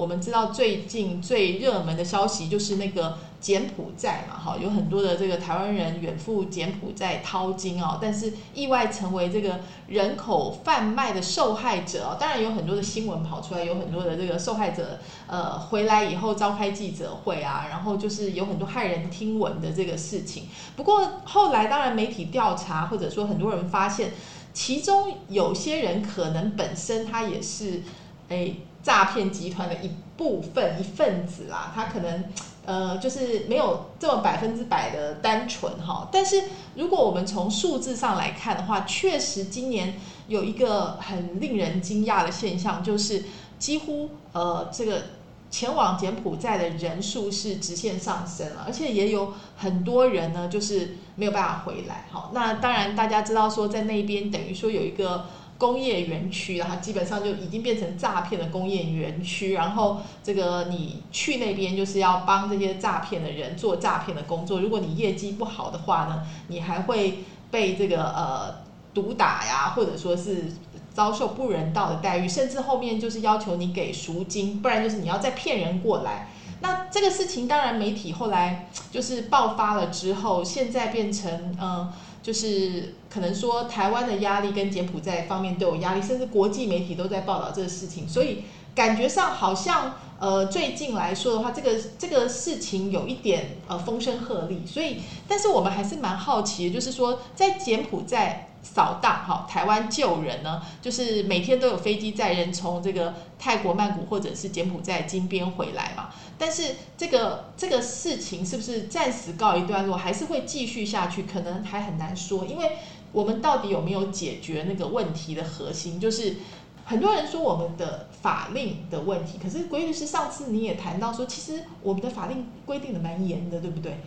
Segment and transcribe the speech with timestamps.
[0.00, 12.16] 我们知道最近最热门的消息就是那个柬埔寨嘛，哈，有很多的这个台湾人远赴柬埔寨淘金哦，但是意外成为这个人口贩卖的受害者哦。
[12.18, 20.44] 当然有很多的新闻跑出来，有很多的这个受害者呃回来以后召开记者会啊，然后就是有很多骇人听闻的这个事情。
[20.76, 24.12] 不过后来当然媒体调查或者说很多人发现，
[24.54, 27.82] 其中有些人可能本身他也是
[28.30, 28.54] 哎。
[28.82, 32.24] 诈骗集团的一部分一份子啦，他可能
[32.64, 36.08] 呃就是没有这么百分之百的单纯哈。
[36.10, 36.44] 但是
[36.76, 39.94] 如果我们从数字上来看的话，确实今年
[40.28, 43.24] 有一个很令人惊讶的现象，就是
[43.58, 45.02] 几乎呃这个
[45.50, 52.06] 前往柬埔寨的人数是直线上升了，而且也有很多人呢就是没有办法回来。
[52.10, 55.26] 好，那当然大家知道说在那边等于说有一个。
[55.60, 59.52] 工业园区，然后基本上就已经变成诈骗的工业园区。
[59.52, 64.58] 然后这个你去那边就是要帮这些诈骗的人做诈骗的工作。
[64.58, 67.18] 如果你业绩不好的话呢，你还会
[67.50, 68.54] 被这个呃
[68.94, 70.46] 毒打呀，或者说是
[70.94, 76.30] 遭受不人道的待遇，甚至后面就是要求你给赎金，不然就是你要再骗人过来。
[76.62, 81.92] 那这个事情当然媒体后来就是爆发了之后，现在变成嗯。
[82.22, 88.44] 就是可能说台湾的压力跟柬埔寨方面都有压力，甚至国际媒体都在报道这个事情，所以
[88.74, 98.46] 感觉上好像呃最近来说的话，这个这个事情有一点呃风声鹤唳，所以但是我们还是蛮好奇，就是说在柬埔寨。
[98.62, 106.10] 扫荡哈，台湾救人呢，就是每天都有飞机载人从这个泰国曼谷或者是柬埔寨金边回来嘛。
[106.38, 112.44] 但是这个这个事情是不是暂时告一段落，还是会继续下去，可能还很难说。
[112.46, 112.72] 因为
[113.12, 116.36] 我们到底有没有解决那个问题的核心，就是
[116.84, 119.38] 很多人说我们的法令的问题。
[119.42, 123.98] 可是规律师上次你也谈到说，其实我们的法令规定的蛮严的，对不对？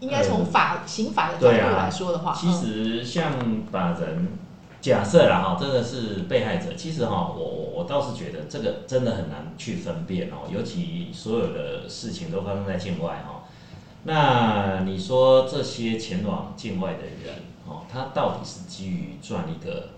[0.00, 3.32] 应该从法刑法的角度来说的话，其实像
[3.70, 4.28] 把人
[4.80, 13.42] 假设了哈，真的是被害者，其实哈，我我我倒是觉得这个真的很难去分辨哦，尤其所有的事情都发生在境外哈。
[14.04, 19.88] 那你说这些前往境外的人哦，他到底是基于赚一个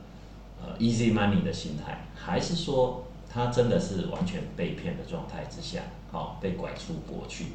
[0.62, 7.48] 呃 easy money 的心态，还是说他真的是完全被骗的状态之下，哦，被拐出国去？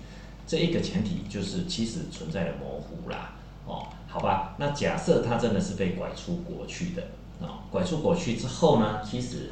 [0.45, 7.03] 这一个前提就是其实存在的模糊啦，哦，好吧，那假设他真的是被拐出国去的，
[7.41, 9.51] 啊，拐出国去之后呢，其实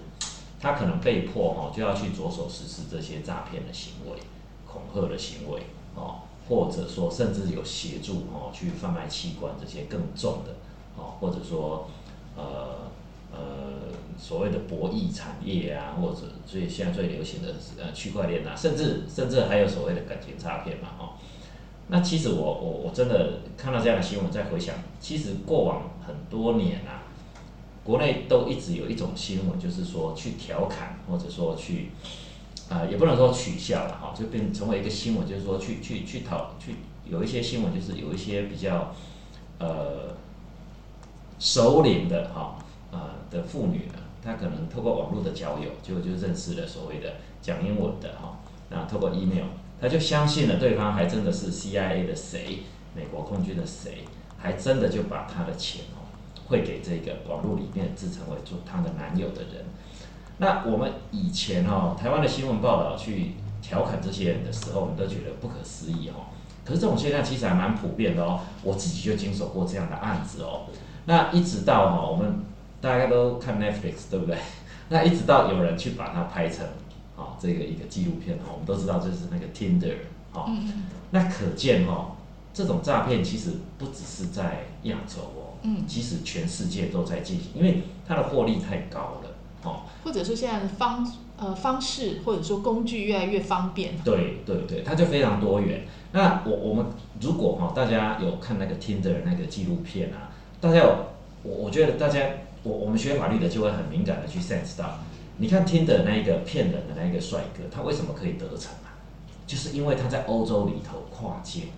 [0.60, 4.20] 他可能被迫哈就要去着手实施这些诈骗的行为、
[4.68, 5.62] 恐吓的行为，
[5.96, 10.54] 哦，或者说甚至有协助哦去贩卖器官这些更重的，
[10.98, 11.88] 哦，或者说
[12.36, 12.91] 呃。
[13.42, 21.18] 呃，所谓的博弈产业啊，或者最现在最流行的呃区块链啊，甚至甚至还有所谓的感情诈骗嘛，哦，
[21.88, 27.10] 那其实我我我真的看到这样的新闻，在回想，其实过往很多年啊，
[27.84, 31.90] 国内都一直有一种新闻，就是说去调侃，或者说去
[32.70, 36.76] 啊，也不能说取笑了哈，就变成为一个新闻，就是说去去去讨去
[37.10, 38.94] 有一些新闻，就是有一些比较
[39.58, 40.16] 呃
[41.40, 42.58] 熟龄的哈。
[43.32, 49.46] 的妇女呢，她可能透过网络的交友，就就认识了所谓的讲英文的哈，那透过 email，
[49.80, 52.60] 她就相信了对方还真的是 CIA 的谁，
[52.94, 54.04] 美国空军的谁，
[54.38, 56.06] 还真的就把她的钱哦
[56.48, 59.66] 汇给这个网络里面自称为做她的男友的人。
[60.38, 66.28] 那我们以前哦，台湾的新闻报道去调侃这些人的时候，我们都觉得不可思议哦。
[66.66, 70.64] 可是这种现象其实还蛮普遍的哦，我自己就经手过这样的案子哦。
[71.06, 72.46] 那一直到哈我们。
[72.82, 74.38] 大家都看 Netflix 对不对？
[74.90, 76.66] 那一直到有人去把它拍成
[77.16, 79.96] 啊这个一个纪录片哦，我们都知道就是那个 Tinder
[80.34, 80.52] 哈，
[81.12, 82.18] 那可见哦
[82.54, 89.30] 这种诈骗其实不只是在亚洲哦，嗯，其实全世界都在进行，因为它的获利太高了
[89.64, 95.86] 哦，或者说现在的方呃方式或者说工具越来越方便，对对对，它就非常多元。
[96.12, 96.88] 那我我们
[97.22, 100.96] 如果哈大家有看那个 Tinder 那个纪录片啊，大家有
[101.44, 102.20] 我我觉得大家。
[102.64, 105.00] 我我们学法律的就会很敏感的去 sense 到，
[105.38, 108.94] 你看听的那一个骗人的那一个帅哥，他为什么可以得逞啊？
[109.48, 111.70] 就是因为他在欧洲里头跨境。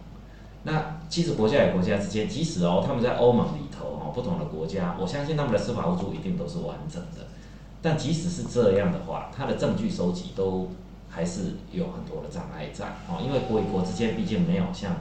[0.65, 7.27] 那其实国家与国家之间，即使哦他们在欧盟里头哦不同的国家，我相信他们的司法互助一定都是完整的。
[7.81, 10.69] 但即使是这样的话，他的证据收集都
[11.09, 14.93] 还是有很多的障碍在哦，因为国与国之间毕竟没有像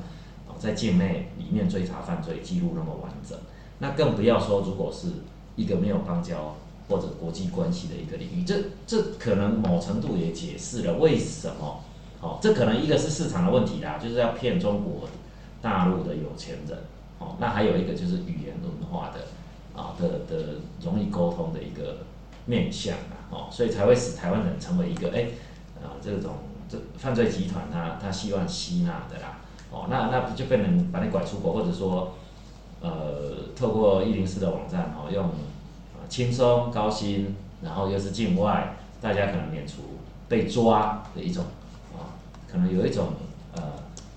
[0.48, 3.38] 哦在境内里面追查犯罪记录那么完整。
[3.78, 5.08] 那更不要说如果是
[5.56, 6.56] 一个没有邦交
[6.88, 8.56] 或者国际关系的一个领域，这
[8.86, 11.80] 这可能某程度也解释了为什么
[12.20, 15.08] 哦，这可能一个是市场的问题啦，就是要骗中国
[15.60, 16.78] 大陆的有钱人
[17.18, 21.98] 哦，那还有一个就是语言文化的啊的的容易沟通的一个
[22.46, 25.28] 面向啊，哦，所以才会使台湾人成为一个哎
[25.82, 26.34] 啊这种
[26.68, 29.38] 这犯罪集团他他希望吸纳的啦，
[29.70, 32.14] 哦，那那不就被人把你拐出国，或者说。
[32.82, 32.90] 呃，
[33.56, 35.30] 透过一零四的网站哦，用
[36.08, 39.82] 轻松高薪，然后又是境外，大家可能免除
[40.28, 41.44] 被抓的一种
[41.94, 42.18] 啊，
[42.50, 43.08] 可能有一种
[43.54, 43.62] 呃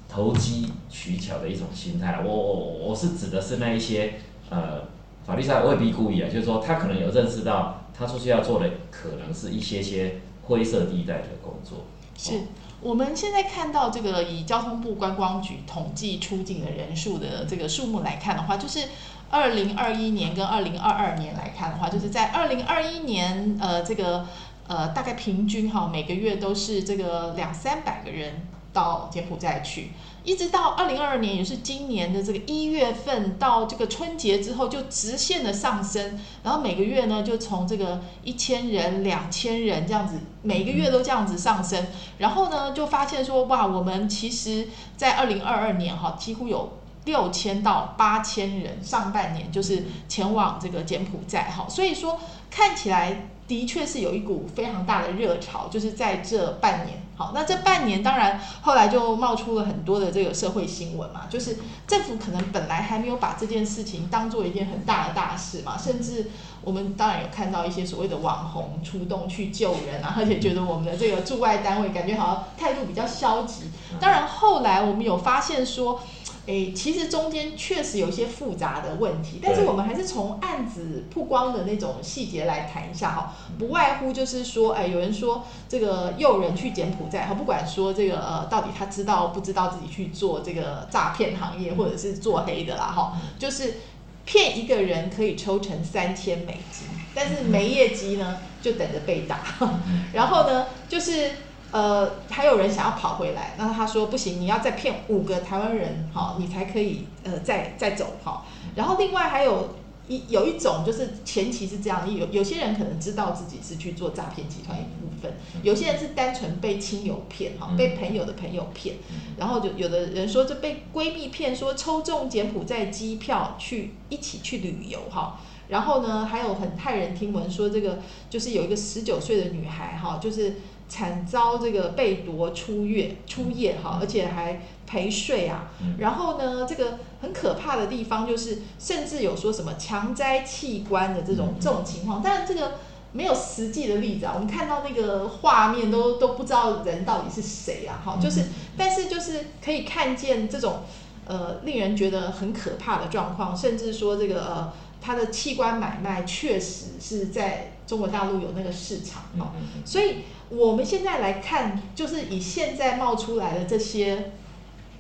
[0.10, 2.24] 投机取巧的一种心态。
[2.26, 4.16] 我我我是指的是那一些
[4.50, 4.82] 呃
[5.26, 11.86] 法律上未必故意啊，就是说他可能有认识到他出去要做的可能是一些些灰色地带的工作。
[12.18, 12.40] 是。
[12.86, 18.90] 我们现在看到这个以交通部观光局统计出境的人数的这个数目来看的话，就是
[19.32, 24.28] 二零二一年跟二零二二年来看的话，就是在二零二一年，呃，这个
[24.68, 29.90] 呃大概平均哈每个月都是这个两三百个人到柬埔寨去。
[30.25, 41.86] 一直到二零二二年，也是今年的这个一月份到这个春节之后，就直线的上升，然后每个月呢，就从这个一千人、两千人这样子，每个月都这样子上升，
[42.18, 44.68] 然后呢，就发现说，哇，我们其实，
[44.98, 52.19] 在二零二二年哈，几乎有六千到八千人，上半年就是前往这个柬埔寨哈，所以说
[52.50, 53.30] 看起来。
[53.48, 57.00] 的确是有一股非常大的热潮，就是在这半年。
[57.18, 61.58] 好，那这半年当然后来就冒出了很多的这个社会新闻嘛，就是
[61.88, 66.30] 政府可能本来还没有把这件事情当做一件很大的大事嘛，甚至
[66.62, 73.72] 我们当然有看到一些所谓的网红出动去救人啊，而且觉得我们的这个驻外单位感觉好像态度比较消极。
[73.98, 76.02] 当然后来我们有发现说。
[76.48, 83.36] 诶，其实中间确实有一些复杂的问题，但是我们还是从案子曝光的那种细节来谈一下哈。
[83.58, 93.78] 不外乎就是说，哎，有人说这个诱人去柬埔寨，哈，不管说这个呃，到底他知道不知道自己去做这个诈骗行业或者是做黑的啦，哈，就是
[94.24, 99.40] 骗一个人可以抽成三千美金，但是没业绩呢，就等着被打。
[100.14, 101.32] 然后呢，就是。
[101.75, 108.45] 呃，还有人想要跑回来，那他说不行，你要再骗五个台湾人，好，你才可以呃再再走哈。
[108.75, 109.75] 然后另外还有
[110.07, 115.33] 一有一种就是前期是这样，有有些人可能知道自己是去做诈骗集团一部分，
[115.63, 118.95] 有些人是单纯被亲友骗哈，被朋友的朋友骗，
[119.36, 125.42] 然后就有的人说就被闺蜜骗，说抽中柬埔寨机票去一起去旅游哈。
[125.68, 128.00] 然后呢，还有很骇人听闻说这个
[128.30, 130.54] 就是有一个十九岁的女孩哈，就是。
[130.88, 135.72] 惨遭这个被夺出月出夜哈，而且还陪睡啊。
[135.98, 142.22] 然后呢，这个很可怕的地方就是，甚至有说什么强摘器官的这种这种情况。
[142.24, 142.76] 但是这个
[143.12, 144.34] 没有实际的例子啊。
[144.36, 148.00] 我们看到那个画面都都不知道人到底是谁啊。
[148.06, 148.46] 哈，就是，
[148.77, 150.82] 但是就是可以看见这种
[151.25, 159.51] 呃令人觉得很可怕的状况，甚至说这个呃他的器官买卖确实是在中国大陆有那个市场哈。
[159.84, 160.18] 所以。
[160.50, 164.32] 我们现在来看，就是以现在冒出来的这些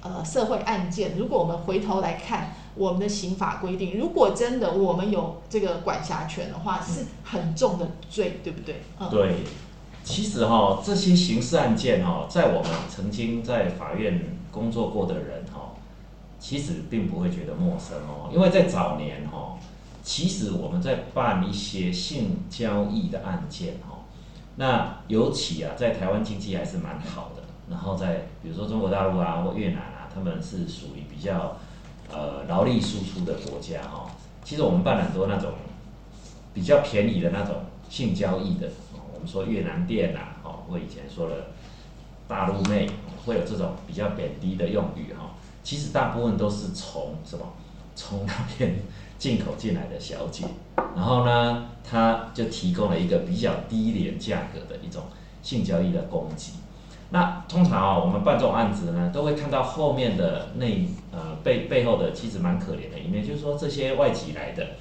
[0.01, 8.81] 呃社会案件，如果我们回头来看我们的刑法规定，如果真的我们有这个管辖权的话，是很重的罪，对不对？
[9.11, 9.43] 对，
[10.03, 15.75] 其实哈这些刑事案件哈，在我们曾经在法院工作过的人哈，
[16.39, 19.59] 其实并不会觉得陌生哦，因为在早年哈，
[20.03, 23.94] 其实我们在办一些性交易的案件哈。
[24.57, 31.57] 那尤其啊，在台湾经济还是蛮好的，然后在比如说中国大陆啊或越南啊，他们是属于比较
[32.09, 34.09] 呃劳力输出的国家哈。
[34.43, 35.51] 其实我们办很多那种
[36.53, 38.69] 比较便宜的那种性交易的，
[39.13, 41.47] 我们说越南店呐，哦，我以前说了
[42.27, 42.89] 大陆妹，
[43.25, 45.31] 会有这种比较贬低的用语哈。
[45.63, 47.45] 其实大部分都是从什么
[47.95, 48.75] 从那边。
[49.17, 50.45] 进口进来的小姐，
[50.95, 55.03] 然后呢，他就提供了一个比较低廉价格的一种
[55.41, 56.53] 性交易的供给。
[57.09, 60.65] 那通常啊，我们办这种案子呢，都会看到后面的那
[61.11, 64.71] 呃背背后的其实蛮可怜的一面，就是说这些外籍来的，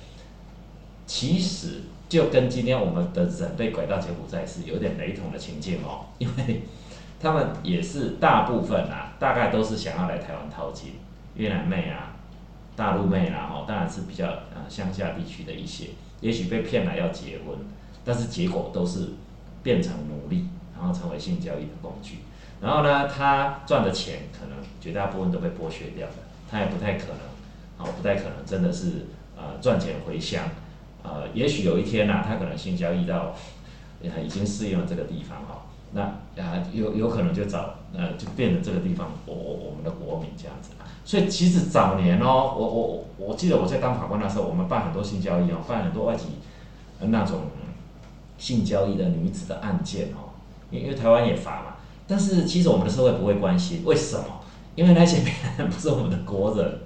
[1.06, 6.62] 其实就跟今天我们的人被拐到柬埔寨是有点雷同的情境哦，因为。
[7.20, 10.96] 他们也是大部分啊，大概都是想要来台湾淘金，
[11.36, 12.13] 越南妹啊，
[12.76, 15.90] 大陆妹啦，哦，当然是比较呃乡下地区的一些，
[16.20, 17.56] 也许被骗来要结婚，
[18.04, 19.10] 但是结果都是
[19.62, 22.18] 变成奴隶，然后成为性交易的工具。
[22.60, 26.14] 然后呢，他赚的钱可能绝大部分都被剥削掉了，
[26.50, 30.44] 他也不太可能，哦，不太可能真的是呃赚钱回乡，
[31.02, 33.34] 呃，也许有一天呢，他可能性交易到，
[34.02, 36.02] 已经适应了这个地方哈，那
[36.42, 40.70] 啊有有可能就找呃就变成这个地方我我我们的国民这样子，
[41.04, 46.24] 所以其实早年哦，我我我记得我在当法官的时候，我们办很多性交易哦，办很多外籍
[47.00, 47.42] 那种
[48.36, 50.34] 性交易的女子的案件哦，
[50.70, 51.76] 因为台湾也罚嘛。
[52.06, 54.24] 但是其实我们的社会不会关心，为什么？
[54.74, 56.80] 因为那些别人不是我们的国人，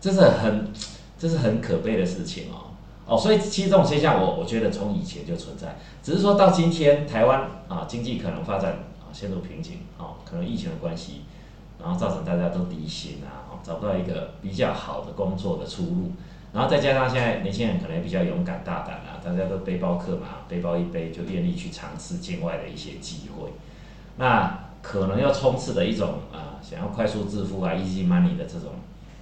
[0.00, 0.72] 这是很，
[1.16, 2.65] 这是很可悲的事情哦。
[3.06, 11.22] 哦，所以其实这种现象，我我觉得从以前就存在，只是说到今天，台湾啊经济可能发展啊陷入瓶颈，啊，可能疫情的关系，
[11.80, 16.12] 然后造成大家都低薪啊，找不到一个比较好的工作的出路，
[16.52, 23.50] 然后再加上现在年轻人可能也比较勇敢大胆啊，大家都背包客嘛，背包一背就愿意去尝试境外的一些机会。
[24.16, 28.70] 那可能要冲刺的一种啊，想要快速致富啊，easy money 的这种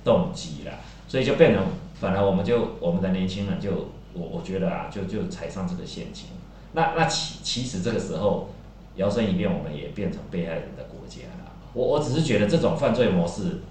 [0.04, 0.72] 动机啦，
[1.08, 1.62] 所以就变成，
[2.04, 3.70] 反而我们就我们的年轻人就，
[4.12, 6.26] 我我觉得啊，就就踩上这个陷阱。
[6.72, 8.50] 那那其其实这个时候
[8.96, 11.52] 摇身一变，我们也变成被害人的国家了。
[11.72, 13.62] 我我只是觉得这种犯罪模式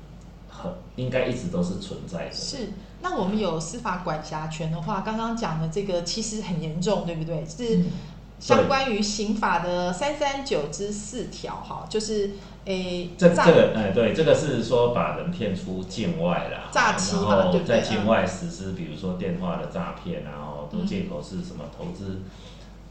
[0.50, 2.34] 很应该一直都是存在的。
[2.34, 2.70] 是，
[3.02, 7.46] 那我们有司法管辖权的话，刚刚讲的这个其实很严重，对不对？
[7.46, 7.84] 是。
[8.44, 12.32] 相关于刑法的三三九之四条，哈，就是
[12.66, 22.20] 诶，这这个，哎，对，这个是说把人骗出境外啦，诈欺嘛，对在境外实施，比如说电话的诈骗，然后都借口是什么投资，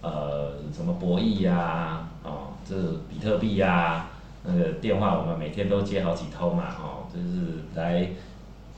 [0.00, 2.75] 呃，什么博弈呀，哦，这
[3.11, 4.06] 比特币呀，
[4.44, 8.09] 那个电话我们每天都接好几通嘛，哦，就是来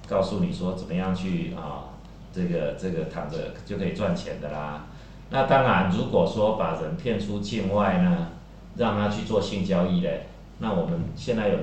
[0.09, 1.95] 告诉你说怎么样去啊，
[2.35, 4.87] 这个这个躺着就可以赚钱的啦。
[5.35, 8.29] 那当然，如果说把人骗出境外呢，
[8.77, 10.29] 让他去做性交易嘞，
[10.61, 11.57] 那我们现在有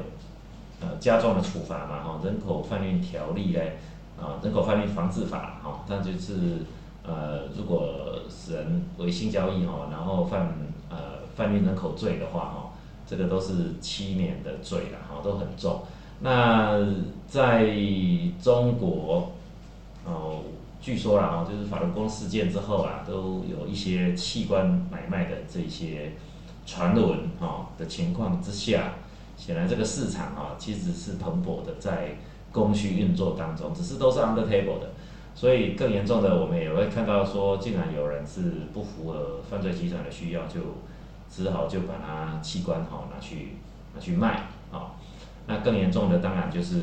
[0.82, 3.78] 呃加重的处罚嘛，哈，人口贩运条例嘞，
[4.20, 6.66] 啊，人口贩运防治法，哈，那就是
[7.04, 10.54] 呃，如果使人为性交易哈，然后犯
[10.90, 10.98] 呃
[11.38, 12.74] 贩运人口罪的话，哈，
[13.08, 15.82] 这个都是七年的罪了，哈，都很重。
[16.20, 16.78] 那
[17.26, 17.70] 在
[18.44, 19.32] 中国，
[20.04, 20.42] 哦。
[20.82, 26.14] 据说啦，哦，就是法轮功事件之后啊，都有一些器官买卖的这些
[26.66, 28.96] 传闻哈的情况之下，
[29.38, 32.18] 显然这个市场啊其实是蓬勃的，在
[32.52, 34.90] 供需运作当中，只是都是 under table 的，
[35.36, 38.42] 所以更严重的我们也会看到说，竟然有人是
[38.74, 40.60] 不符合犯罪集团的需要，就
[41.30, 43.58] 只好就把它器官哈拿去
[43.94, 44.98] 拿去卖啊，
[45.46, 46.82] 那更严重的当然就是。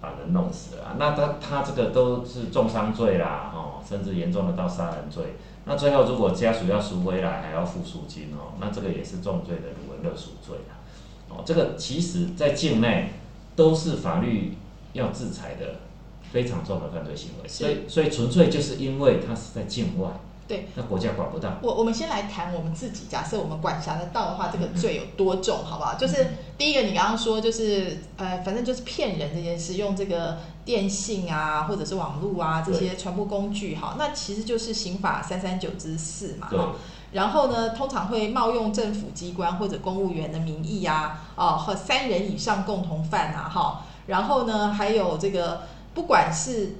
[0.00, 5.36] 把人弄死了，那他他这个都是重伤罪啦，哦，甚至严重的到杀人罪。
[5.64, 10.76] 那最后如果家属要赎回来，还要付赎金哦，那这个也是重罪的辱文勒赎罪啦。
[11.28, 13.10] 哦，这个其实在境内
[13.56, 14.54] 都是法律
[14.92, 15.76] 要制裁的
[16.30, 20.10] 非常重的犯罪行为，所以所以纯粹就是因为他是在境外。
[20.48, 21.58] 对，那国家管不到。
[21.60, 25.94] 我我们先来谈我们自己，假设我们管辖得到的话，这个罪有多重，好不好？
[25.94, 26.24] 就是
[26.56, 36.74] 第一个，你刚刚说就是呃，反正就是骗人这件事，用这个电信啊，或者是网络啊这些传播工具，哈，那其实就是刑法三三九之四嘛，哈。
[37.10, 43.82] 然后呢，通常会冒用政府机关或者公务员的名义啊，哦，和三人以上共同犯啊，哈。
[44.06, 45.62] 然后呢，还有这个
[45.92, 46.76] 不管是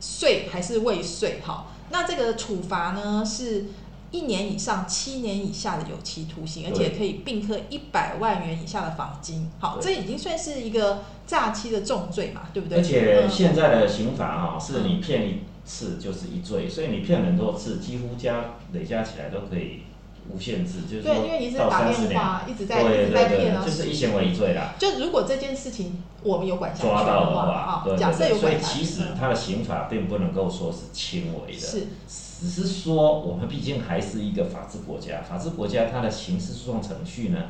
[0.00, 1.68] 税还是未税，哈。
[1.90, 3.66] 那这个处罚呢，是
[4.10, 9.50] 一年以上七年以下的有期徒刑，而且可以并科一百万元以下的罚金。
[9.58, 12.78] 好，这已经算是一个诈欺的重罪嘛，对不对？
[12.78, 19.82] 而且现在的刑法哦，是你骗一次就是一罪，所以你骗很多次，几乎加累加起来都可以。
[20.30, 24.74] 无限制，就是说到三十年，一直在一直在骗啊，就是一行为一罪啦。
[24.78, 37.44] 就如果这件事情我们有管辖抓到的话，啊，假设有所以其实他的刑法并不能够说是轻微的，是，只是说我们毕竟还是一个法治国家，法治国家它的刑事诉讼程序呢，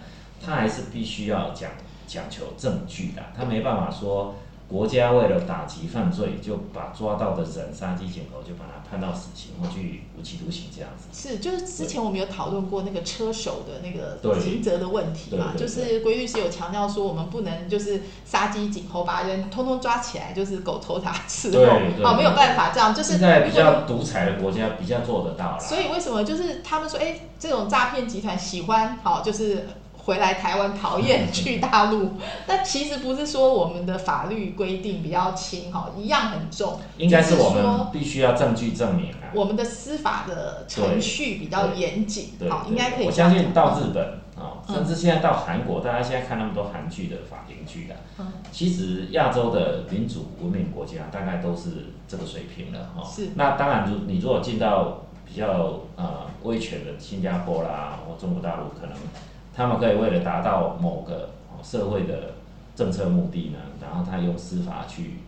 [0.45, 1.71] 它还是必须要讲
[2.06, 4.35] 讲求证据的，它没办法说。
[4.68, 11.06] 国家为了打击犯罪，就把抓到的人杀鸡儆猴，就把他判到死刑或去无期徒刑这样子。
[11.12, 22.92] 是，就是之前我们有讨论过那个车手的那个刑责的问题嘛，就是规律是有强调说，我们不能就是杀鸡儆猴，把人通通抓起来，就是狗头铡伺候，好没有办法这样。
[22.92, 25.61] 就是现在比较独裁的国家比较做得到了。
[25.61, 29.68] 所以为什么就是他们说，哎，这种诈骗集团喜欢好就是。
[30.06, 32.12] 回来台湾，讨厌去大陆。
[32.46, 36.78] 但其实不是说我们的法律规定比较轻哈，一样很重。
[36.96, 39.34] 应该是我们必须要证据证明啊。
[39.34, 43.10] 我们的司法的程序比较严谨，对，好，应该可以我。
[43.10, 44.20] 相信到日本
[44.68, 53.02] 甚至现在到韩国，大家现在看那么多韩剧的法庭剧的，嗯其实亚洲的民主文明国家大概都是这个水平了哈。
[53.04, 58.96] 是那当然，如你如果进到比较呃威权的新加坡啦或中国大陆，可能
[59.56, 62.34] 他们可以为了达到某个哦社会的
[62.75, 65.20] 政策目的呢，然后他用司法去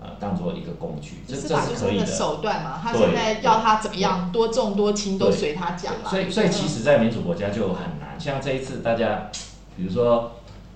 [0.00, 2.06] 呃当做一个工具，这这是可以的。
[2.06, 6.08] 手段嘛，他现在要他怎么样，多重多轻都随他讲了。
[6.08, 8.18] 所以，所以其实，在民主国家就很难。
[8.18, 9.28] 像这一次，大家
[9.76, 10.32] 比如说，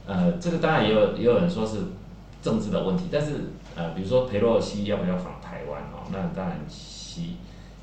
[0.06, 1.78] 呃，这个当然也有也有人说是
[2.42, 6.04] 政治的问题，但是呃，比如说佩洛西要不要访台湾哦？
[6.12, 7.36] 那当然习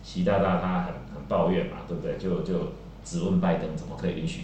[0.04, 2.16] 习大大他很很抱怨嘛，对不对？
[2.18, 4.42] 就就质问拜登怎么可以允许？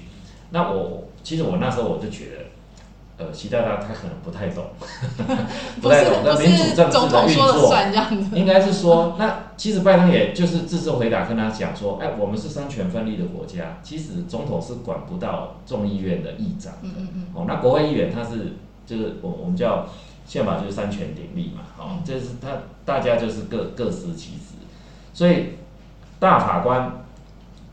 [0.51, 2.25] 那我其实我那时候我就觉
[3.17, 4.65] 得，呃，习大大他可能不太懂，
[5.81, 7.73] 不是太懂那不民主是政治的运作。
[8.33, 16.79] 应该是说，那其实拜登也就是自动回答跟他讲说，哎，我们是三权分立的国家，其实总统是管不到众议院的议长的。
[16.83, 18.53] 嗯嗯嗯，哦，那国会议员他是
[18.85, 19.87] 就是我我们叫
[20.25, 22.49] 宪法就是三权鼎立嘛，哦嗯，就是他
[22.83, 24.55] 大家就是各各司其职，
[25.13, 25.49] 所以
[26.19, 27.03] 大法官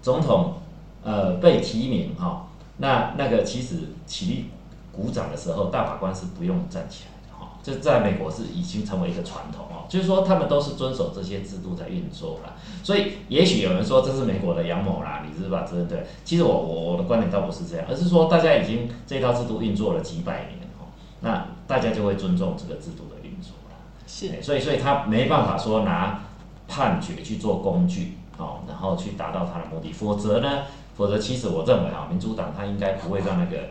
[0.02, 0.54] 总统
[1.02, 2.47] 呃被提名哈、
[2.78, 4.44] 那那个其实起立
[4.90, 12.54] 鼓掌的时候，大法官是不用站起来的哈、这在美国是已经成为一个传统哦，就是说他们都是遵守这些制度在运作了。
[12.82, 16.06] 所以也许有人说这是美国的阳谋啦，你是把责任对。
[16.24, 23.76] 其实我我我的观点倒不是这样，而是说大家已经这套制度运作了几百年哦，那大家就会尊重这个制度的运作了。
[24.06, 26.22] 是所以所以他没办法说拿
[26.66, 30.62] 判决去做工具哦，然后去达到他的目的，否则呢，
[30.98, 33.68] 否则其实我认为啊，民主党他应该不会让那个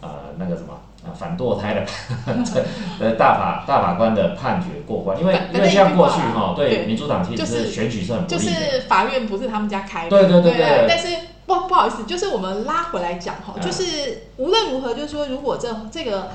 [0.00, 0.08] 呃
[0.38, 1.84] 那个什么啊反堕胎的
[2.44, 2.64] 这
[3.04, 10.86] 呃 大法大法官的判决过关，因为因为像过去哈，对对民主党其实选举是很不就利的，是法院不是他们家开的，对对对不对。
[10.88, 11.08] 但是
[11.46, 13.60] 不不好意思，就是我们拉回来讲哈，嗯。
[13.60, 16.28] 就是无论如何，就是说，如果这这个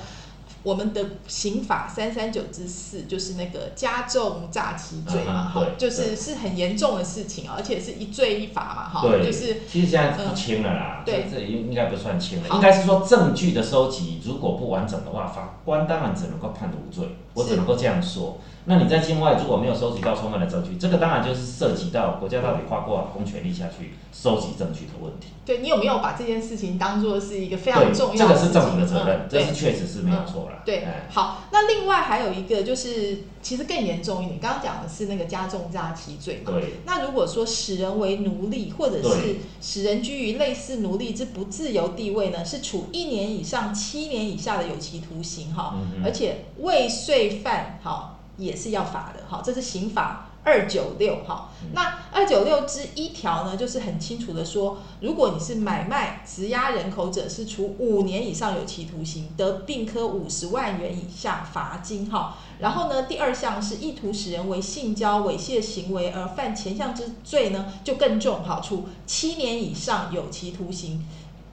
[0.66, 11.28] 我们的刑法三三九之四，就是那个加重诈欺罪嘛，哈、嗯就是是很严重的事情啊，而且是一罪一罚嘛，哈，对，就是其实现在不轻了啦，嗯对。
[11.30, 12.56] 这这应应该不算轻了，好。
[12.56, 18.40] 应该是说证据的收集如果不完整的话，法官当然只能够判无罪，我只能够这样说。
[18.68, 25.28] 那你在境外如果没有收集到充分的证据，这个当然就是涉及到国家到底花多少公权力下去收集证据的问题。
[25.46, 28.48] 对你有没有把这件事情当做是一个非常，重要的事情？
[28.48, 30.64] 这个是政府的责任嗯，这对是确实是没有错啦。
[30.66, 36.52] 对哎，好，那另外还有一个就是，其实更严重一点，刚刚讲的是那个加重诈欺罪嘛。
[36.52, 50.28] 对那如果说使人为奴隶，或者是使人居于类似奴隶之不自由地位呢，是处一年以上七年以下的有期徒刑哈，嗯而且未遂犯哈也是要罚的哈，这是刑法。
[50.48, 62.38] 二九六哈，嗯那二九六之一条呢，就是很清楚的说，如果你是买卖、质押人口者，是处五年以上有期徒刑，得并科五十万元以下罚金哈。
[62.60, 71.04] 然后呢，第二项是意图使人为性交猥亵行为而犯前项之罪呢，就更重哈，处七年以上有期徒刑。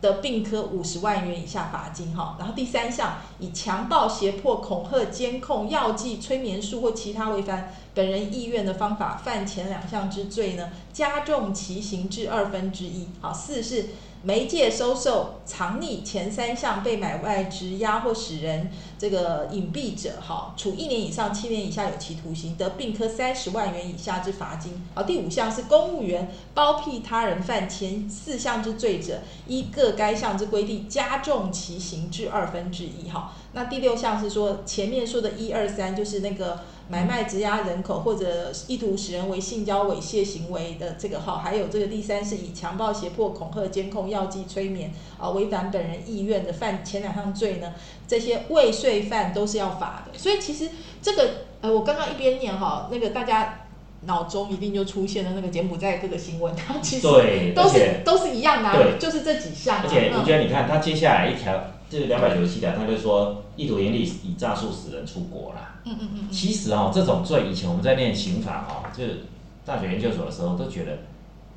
[0.03, 13.07] 的并科五十万元以下罚金哈，然后第三项以强暴、胁迫、恐吓、监控、药剂、催眠术或其他违反本人意愿的方法犯前两项之罪呢，加重其刑至二分之一。
[13.21, 13.91] 好，四是
[14.25, 24.81] 媒介收受、藏匿前三项被买卖、质押或使人这个隐蔽者，哈，处一年以上七年以下有期徒刑，得并科三十万元以下之罚金。
[24.95, 33.11] 好，第五项是公务员包庇他人犯前四项之罪者，依各该项之规定加重其刑至二分之一。
[33.11, 36.61] 哈，那第六项是说前面说的一二三，就是那个。
[36.93, 47.73] 买卖、质押人口或者意图使人为性交猥亵行为的这个哈，还有这个第三是以强暴、胁迫、恐吓、监控、药剂、催眠啊违反本人意愿的犯前两项罪呢，
[48.07, 50.19] 这些未遂犯都是要罚的。
[50.19, 50.69] 所以其实
[51.01, 51.31] 这个
[51.63, 53.61] 呃，我刚刚一边念哈，那个大家
[54.03, 59.85] 脑中一定就出现了那个柬埔寨各个新闻，它其实对，都是都是一样的、啊，就是这几项、啊。
[59.85, 61.59] 而且我嗯觉得你看它接下来一条
[61.93, 65.75] 就是两百九十七条，他就说意图盈利以诈术使人出国啦。
[65.85, 69.25] 嗯嗯嗯嗯，其实哦，这种罪以前我们在念刑法哦，就是
[69.67, 71.01] 大学研究所的时候都觉得，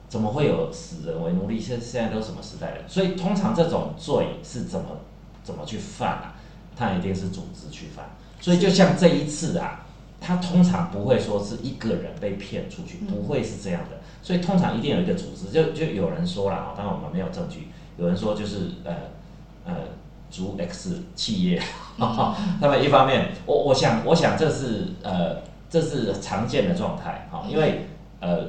[0.09, 1.57] 怎么会有使人为奴隶？
[1.57, 2.81] 现现在都什么时代了？
[2.85, 4.87] 所以通常这种罪是怎么
[5.41, 6.35] 怎么去犯啊？
[6.75, 8.03] 他一定是组织去犯。
[8.41, 9.85] 所以就像这一次啊，
[10.19, 14.01] 他通常不会说是一个人被骗出去，嗯不会是这样的。
[14.21, 18.93] 所以通常一定有一个组织，就就有人说了啊，当然我们没有证据，有人说就是呃
[19.63, 19.73] 呃
[20.29, 21.61] 足 X 企业，
[21.97, 25.37] 那么一方面，我我想我想这是呃
[25.69, 27.87] 这是常见的状态哈，因为
[28.19, 28.47] 呃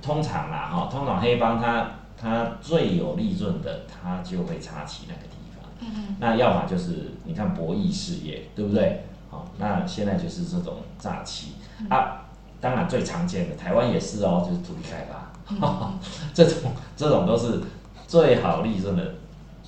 [0.00, 9.04] 通常啦哈，通常黑帮它它最有利润的，它就会插旗那个地方，嗯那要么就是你看博弈事业，对不对？
[9.30, 11.52] 好，那现在就是这种诈欺。
[11.88, 12.26] 啊，
[12.60, 15.94] 当然最常见的台湾也是哦，就是土地开发，
[16.32, 17.60] 这种这种都是
[18.06, 19.14] 最好利润的，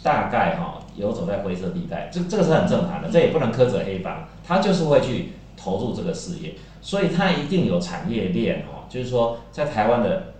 [0.02, 10.34] 大概哈游走在灰色地带，这这个是很正常的，这也不能苛责黑帮，他就是会去投入这个事业，所以他一定有产业链哦，就是说在台湾的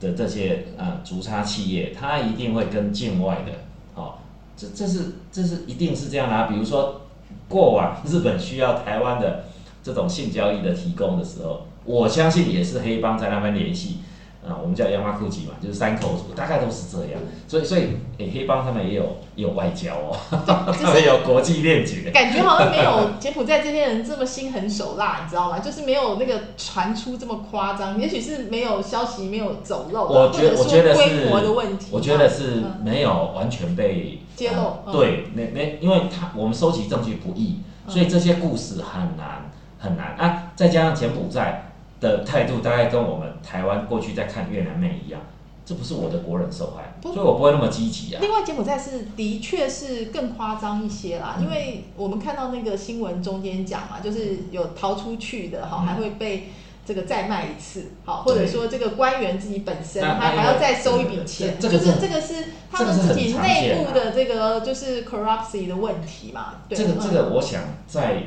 [0.00, 3.52] 的这些呃竹差企业，他一定会跟境外的
[3.94, 4.14] 哦，
[4.56, 7.00] 这这是这是一定是这样啊，比如说。
[7.48, 9.44] 过往日本需要台湾的
[9.84, 13.98] 这种性交易的提供的时候，我相信也是黑帮在那边联系，
[14.46, 17.20] 啊，我们叫亚麻库吉嘛，就是三口组，大概都是这样。
[17.46, 22.10] 所以，所以，诶，黑帮他们也有也有外交哦， 他们有国际链接。
[22.10, 25.58] 感觉好像没有柬埔寨这些人这么心狠手辣，你知道吗？
[25.58, 31.88] 就是没有那个传出这么夸张，也许是没有消息没有走漏，我觉我觉得是规模的问题。
[31.90, 34.20] 我觉得是没有完全被。
[34.36, 40.52] 揭露对，那那因为他我们收集证据不易，所以这些故事很难很难啊。
[40.56, 41.69] 再加上柬埔寨
[42.00, 45.20] 的态度，大概跟我们台湾过去在看越南妹一样，
[45.64, 48.18] 这不是我的国人受害，所以我不会那么积极啊。
[48.20, 56.48] 另外，柬埔寨是的确是更夸张一些啦，因为我们看到那个新闻中间讲嘛，就是有逃出去的哈，还会被。
[56.82, 66.54] 这个再卖一次，好，或者说这个官员自己本身他还要再收一笔钱，就是这个是他们自己内部的这个就是 corruption 的问题嘛。
[66.68, 68.22] 对这个这个，我想在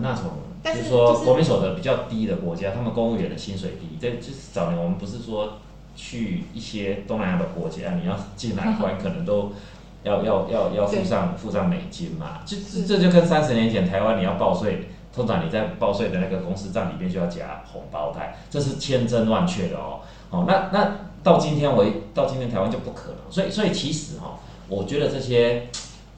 [0.00, 0.24] 那种
[0.64, 5.58] 就是说国民所得比较低的国家，他们公务员的薪水低，这就是早年我们不是说
[5.96, 9.52] 去一些东南亚的国家，你要进来关可能都
[10.02, 14.88] 要要要要付上付上美金嘛，这这就跟三十年前台湾你要报税。
[15.12, 19.98] 通常你在报税的那个公司账里面就要夹红包袋，这是千真万确的哦。
[20.30, 25.66] 哦，那那到今天为到今天台湾就不可能，所以所以其实哈，我觉得这些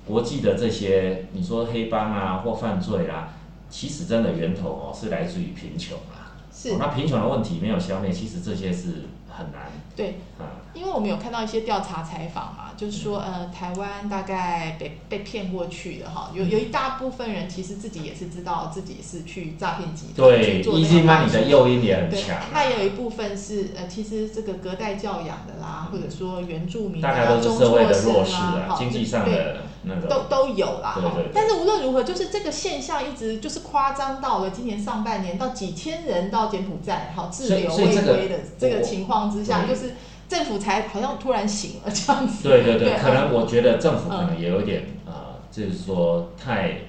[0.07, 3.31] 国际的这些你说黑帮啊或犯罪啦，
[3.72, 6.37] 其实真的源头哦是来自于贫穷啊。
[6.54, 6.76] 是。
[6.76, 9.06] 那贫穷的问题没有消灭，其实这些是
[9.37, 9.71] 很难。
[9.97, 10.21] 对。
[10.38, 10.62] 啊。
[10.75, 22.38] 因为我们有看到一些调查采访嘛，就是说，呃，台湾大概被被骗过去的哈，有有一大部分人其实自己也是知道自己是去诈骗集团去做那个，你的诱因也很强。
[22.55, 30.95] 那也有一部分是呃，其实这个隔代教养的啦，或者说原住民大概都是社会的弱势啊，经济上的那个都都有啦。
[30.97, 31.31] 对对。
[31.35, 39.94] 但是无论如何，就是这个现象一直就是夸张到了今年上半年，到几千人到柬埔寨，好滞留未归的这个情况之下，就是。
[40.28, 42.42] 政府才好像突然醒了这样子。
[42.48, 45.12] 对对对，可能我觉得政府可能也有点呃，
[45.50, 46.85] 就是说太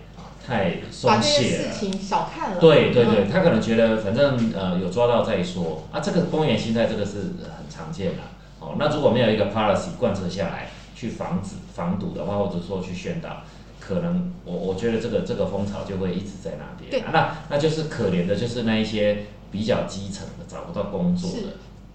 [0.48, 1.63] 太松懈了。
[1.63, 2.58] 事情小看了。
[2.58, 8.24] 对对对，他可能觉得反正呃有抓到再说啊，这个公园心态这个是很常见的。
[8.62, 13.41] 哦，那如果没有一个 policy 贯彻下来，去防止防堵的话，或者说去宣导，
[13.78, 16.89] 可能我我觉得这个这个风潮就会一直在那边。
[16.89, 17.04] 对。
[17.12, 21.38] 那那就是可怜的就是那一些比较基层的找不到工作的。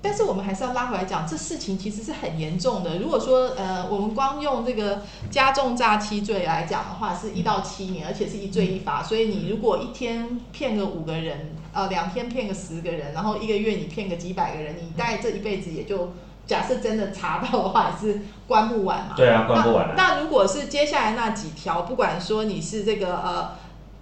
[0.00, 2.98] 但是我们还是要拉回来讲，这事情其实是很严重的。
[2.98, 9.02] 如果说呃，我们光用这个加重诈欺罪来讲的话，是一到七年，而且是一罪一罚。
[9.02, 16.12] 所以你如果一天骗个五个人，呃，两天骗个十个人，然后一个月你骗个几百个人，你大概这一辈子也就
[16.46, 19.14] 假设真的查到的话，也是关不完嘛。
[19.16, 19.94] 对啊，关不完。
[19.96, 23.50] 那如果是接下来那几条，不管说你是这个呃。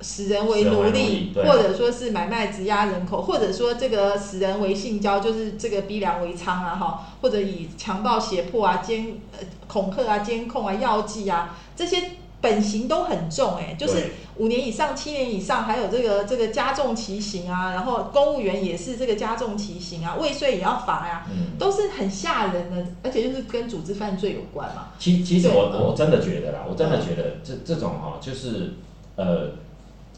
[0.03, 12.11] 使人为奴隶，或者说是买卖质押人口，或者说这个使人为性交，就是这个逼良为娼啊，哈，或者以强暴胁迫啊、监呃恐吓啊、监控啊、药剂啊，这些
[12.43, 21.27] 本刑都很重哎，就是五年以上、七年以上，还有这个这个加重其刑啊，然后公务员也是这个加重其刑啊，未遂也要罚呀，
[21.59, 24.89] 都是很吓人的，而且就是跟组织犯罪有关嘛。
[24.99, 28.75] 其其实我我真的觉得啦，我真的觉得这这种哈，就是
[29.17, 29.53] 呃。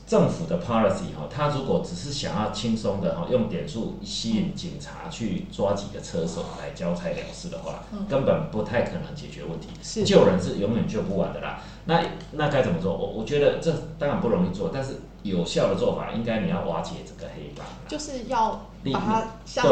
[0.08, 9.68] 政府的 policy 哈，他如果只是想要轻松的哈，用点数吸引警察去抓几个车手来交差了事的话，根本不太可能解决问题。
[9.82, 11.60] 是救人是永远救不完的啦。
[11.84, 12.96] 那那该怎么做？
[12.96, 19.66] 我我觉得这当然不容易做，但是有效的做法应该你要瓦解这个黑帮，就是要把它像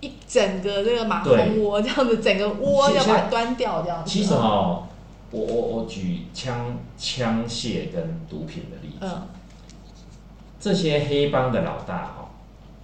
[0.00, 4.10] 一整个这个马蜂窝这样子，整个窝要把它端掉这样子。
[4.10, 4.88] 其实哈，
[5.30, 9.06] 我我我举枪枪械跟毒品的例子。
[10.62, 12.30] 这些黑帮的老大哈，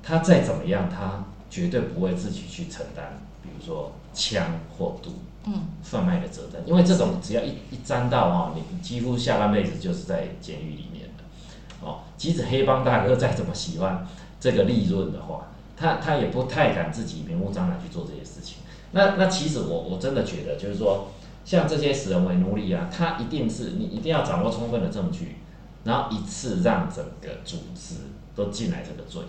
[0.03, 5.13] 他再怎么样，他绝对不会自己去承担，比如说枪或毒
[5.45, 11.87] 嗯，贩卖的责任，因为这种只要一一沾到哈，你几乎下半辈子就是在监狱里面的。
[11.87, 14.05] 哦，即使黑帮大哥再怎么喜欢
[14.41, 18.57] 这个利润的话，他他也不太敢自己明目张胆去做这些事情。
[18.91, 21.11] 那那其实我我真的觉得，就是说，
[21.45, 25.37] 像这些死人为奴隶啊，他一定是你一定要掌握充分的证据，
[25.89, 27.95] 然后一次让整个组织
[28.37, 29.23] 都进来这个罪，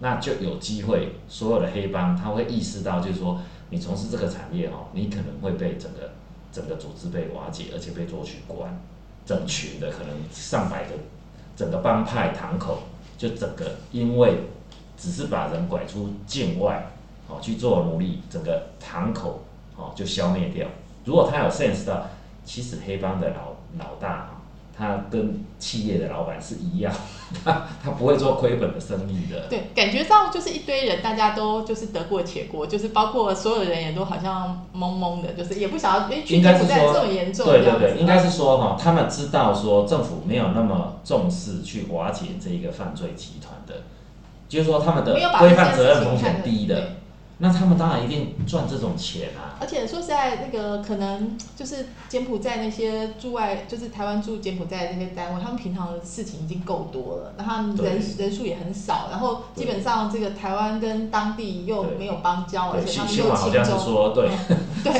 [0.00, 3.40] 那就有机会，所有的黑帮他会意识到，就是说，
[3.70, 6.12] 你从事这个产业哦，你可能会被整个
[6.52, 8.78] 整个组织被瓦解，而且被捉去关，
[9.24, 10.90] 整群的可能上百个，
[11.56, 12.82] 整个帮派堂口
[13.16, 14.40] 就整个因为
[14.98, 16.90] 只是把人拐出境外。
[17.26, 19.42] 哦，去做奴隶，整个堂口
[19.78, 20.68] 哦就消灭掉。
[21.06, 22.06] 如果他有 sense 到，
[22.44, 24.33] 其实黑帮的老老大，
[24.76, 26.92] 他跟企业的老板是一样，
[27.44, 29.46] 他 他不会做亏本的生意的。
[29.48, 37.46] 对，感觉上就是一堆人，大家都就是得过且过，就是包括所有人也都好像懵懵的，就是也不晓得哎，应该是说这么严重。
[37.46, 43.84] 对对对，应该是说哈，他们知道说政府没有那么重视去瓦解这一个犯罪集团的，
[44.48, 46.88] 就是说他们的规范责任风险低的。
[47.38, 49.58] 那他们当然一定赚这种钱啊！
[49.60, 64.30] 而且说实在，那个可能就是柬埔寨那些驻外，就是台湾驻柬埔寨那些单位，他们平常的事情已经够多了，那他们人人数也很少，然后基本上这个台湾跟当地又没有邦交，而且他们又好像是说， 对，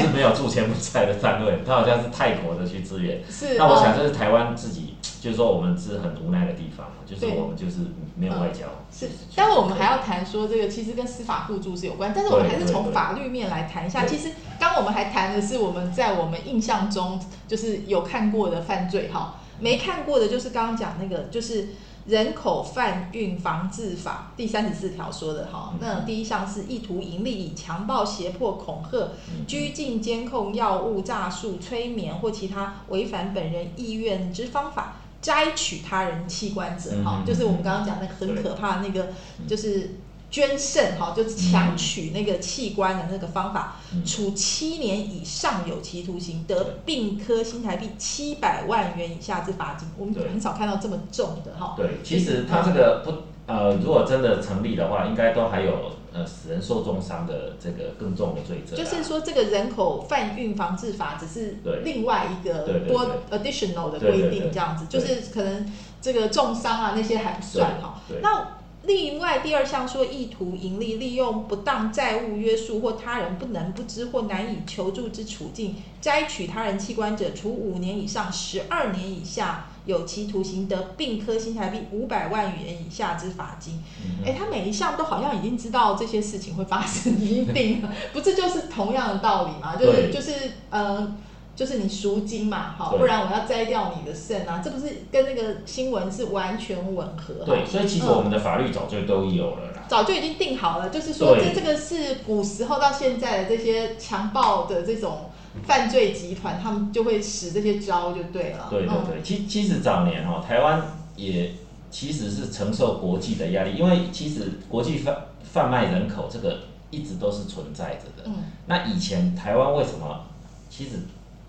[0.01, 3.23] 是没有驻柬埔寨的单位，他好像是泰国的去支援。
[3.31, 4.97] 是，那我想这是台湾自己。
[5.25, 7.79] 就是说，我们是很无奈的地方就是我们就是
[8.15, 8.67] 没有外交。
[8.93, 12.13] 是，但是我们还要谈说这个，其实跟司法互助是有关。
[12.15, 14.05] 但是我们还是从法律面来谈一下。
[14.05, 21.69] 其实，刚我们还谈的是我们在我们印象中就是有看过的犯罪哈，没看过的就是刚刚讲那个就是
[22.05, 25.73] 人口贩运防治法第三十四条说的哈。
[25.81, 29.09] 那第一项是意图盈利，以强暴、胁迫、恐吓、
[29.47, 34.97] 拘禁、监控、药物、诈术、催眠或其他违反本人意愿之方法。
[35.25, 39.09] 摘取他人器官者，哈，就是我们刚刚讲那个很可怕那个，
[39.49, 39.97] 就是
[40.31, 49.89] 捐肾，哈，就是强取那个器官的那个方法，处七年以上有期徒刑，得并科新台币七百万元以下之罚金。
[49.97, 51.73] 我们很少看到这么重的，哈。
[51.75, 53.11] 对，其实他这个不，
[53.51, 55.93] 呃，如果真的成立的话，应该都还有。
[56.15, 68.01] 呃，使人受重伤的这个更重的罪责，就是说这个人口贩运防治法只是另外一个多 additional 的规定，这样子，就是可能这个重伤啊那些还不算哈。
[68.23, 79.67] 那另外第二项说意图盈利，利用不当债务约束或他人不能不知或难以求助之处境，摘取他人器官者，处五年以上十二年以下。
[79.87, 83.83] 有期徒刑的并科新台币五百万元以下之罚金，
[84.25, 89.77] 哎，他每一项都好像已经知道这些事情会发生，一定 不是就是同样的道理嘛？
[89.77, 90.33] 就是就是
[90.71, 91.15] 呃，
[91.55, 97.45] 就是你赎金嘛，好，不然我要摘掉你的肾啊，这不是跟那个新闻是完全吻合？
[97.45, 105.31] 对，所以其实我们的法律早就都有了啦，早就已经定好了，就是说这这个是古时候到现在的这些强暴的这种。
[105.63, 108.67] 犯罪集团他们就会使这些招就对了。
[108.69, 110.83] 对对对，其其实早年哈，台湾
[111.17, 111.53] 也
[111.91, 118.25] 其实是承受国际的压力，因为其实国际贩贩卖人口这个一直都是存在着的。
[118.27, 118.35] 嗯。
[118.67, 120.23] 那以前台湾为什么
[120.69, 120.97] 其实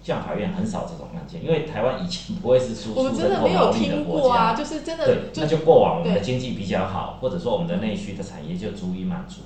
[0.03, 1.43] 像法院很少这种案件？
[1.43, 5.05] 因为台湾以前不会是输出人口劳力的国家，就是真的。
[5.05, 9.41] 对，那就过往我们的经济比较好，或者说我们的内需的产业就足以满足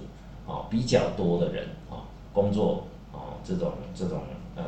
[0.45, 2.01] 哦比较多的人哦
[2.33, 4.21] 工作哦这种这种。
[4.55, 4.63] 呃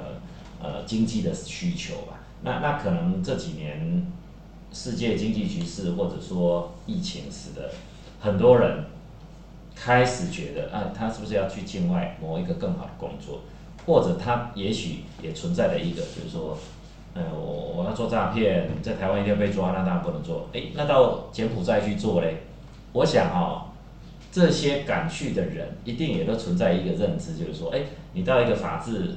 [0.64, 4.06] 呃，经济的需求吧，那那可能这几年
[4.72, 7.72] 世界经济局势或者说疫情使得
[8.20, 8.86] 很多人
[9.76, 13.42] 开始觉得，啊，他是不是要去境外谋一个更好的工作，
[13.88, 16.56] 或者他也许也存在的一个，就是说，
[17.16, 22.44] 呃，我我要做诈骗，在台湾一定要被抓，那当然不能做，哎，那到柬埔寨去做嘞？
[22.94, 23.74] 我想哈，
[24.32, 27.82] 这些敢去的人一定也都存在一个认知，就是说，哎，
[28.14, 29.16] 你到一个法治。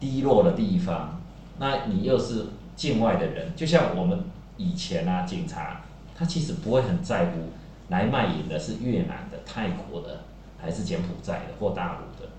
[0.00, 1.20] 低落的地方，
[1.58, 4.24] 那你又是境外的人，就像我们
[4.56, 5.80] 以前啊，警察
[6.16, 7.50] 他其实不会很在乎
[7.88, 10.20] 来卖淫的是越南的、泰国的，
[10.60, 12.30] 还是柬埔寨的或大陆的，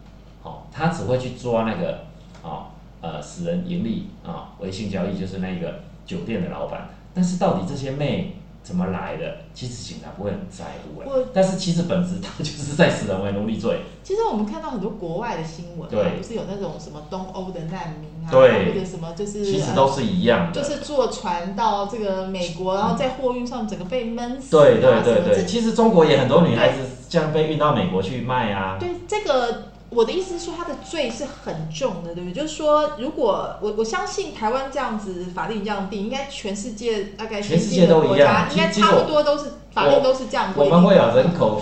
[0.42, 2.06] 好，他只会去抓那个
[2.42, 2.68] 哦
[3.02, 8.36] 呃使人盈利啊微信交易，就是那个酒店的老板，但是到底这些妹。
[8.70, 9.38] 怎么来的？
[9.52, 13.80] 其实警察不会很在乎哎，但是其实本质他就是在死人为奴隶罪。
[14.04, 24.52] 其实我们看到很多国外的新闻，对，是有那种什么东欧的难民啊，对，或者什么就是，其实都是一样的，就是坐船到这个美国，然后在货运上整个被闷死。
[24.52, 26.78] 对对对对，其实中国也很多女孩子
[27.10, 28.78] 这样被运到美国去卖啊。
[28.80, 32.34] 对，这个我的意思是说，他的罪是很重的，对不对？
[32.34, 41.62] 就是说，如果我我相信台湾这样子法令这样定，应该全世界大概全世界都一样，应该差不多都是法令都是这样我们会有人口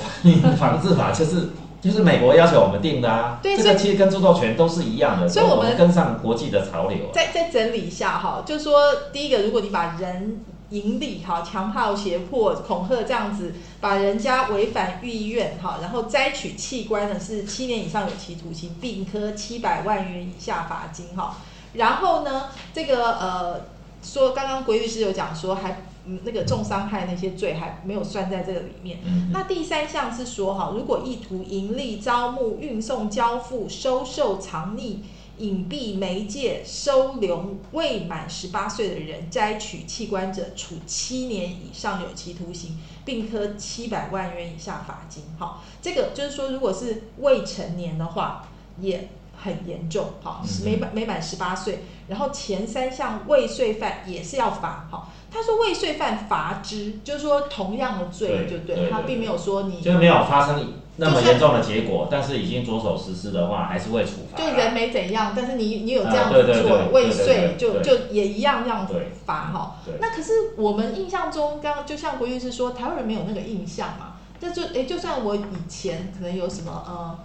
[0.57, 3.39] 防治法，就是就是美国要求我们定的啊。
[3.41, 6.97] 对，这个其实跟著作权都是一样的，所以我们跟上国际的潮流。
[7.13, 8.73] 再再整理一下哈，就是说，
[9.13, 21.37] 第一个，如果你把人盈利哈，强暴、胁迫、恐吓这样子，把人家违反意愿哈，然后摘取器官呢是七年以上有期徒刑，并科七百万元以下罚金哈。
[21.73, 23.61] 然后呢，这个呃
[24.03, 28.99] 说刚刚鬼律师有讲说还嗯那个重伤害那些罪还没有算在这个里面。
[29.31, 34.97] 那第三项是说哈，如果意图盈利、招募、运送、交付、收受、藏匿。
[35.37, 45.23] 隐蔽媒介收留未满十八岁的人摘取器官者，处七年以上有期徒刑，并科七百万元以下罚金。
[45.37, 48.47] 好，这个就是说，如果是未成年的话，
[48.79, 49.09] 也
[49.41, 50.05] 很严重。
[50.21, 54.87] 好，没满没满十八岁，然后前三项未遂犯也是要罚。
[54.91, 60.73] 好，他说未遂犯罚之，就是说同样的罪就对，他并没有说你就没有发生。
[60.99, 64.35] 那么严重的结果，但是已经着手实施的话，还是会处罚。
[64.35, 69.75] 就人没怎样，但是你你有这样子做未遂，就就也一样这样子罚哈。
[69.99, 74.15] 那可是我们印象中，刚刚就像国律师说，台湾人没有那个印象嘛。
[74.39, 77.19] 那就哎，就算我以前可能有什么呃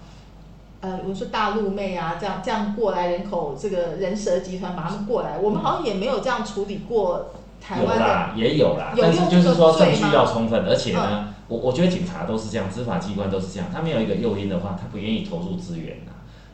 [0.82, 11.28] 呃，我说大陆妹啊，这样这样过来人口这个人蛇集团把他们过来，我们好像也没有这样处理过台湾的，也有啦，但是就是说证据要充分，而且呢。
[11.48, 16.12] 我我觉得警察都是这样，执法机关都是这样，他没有一个诱因的话，他不愿意投入资源呐。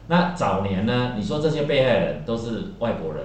[0.08, 3.24] 那早年呢，你说这些被害人都是外国人，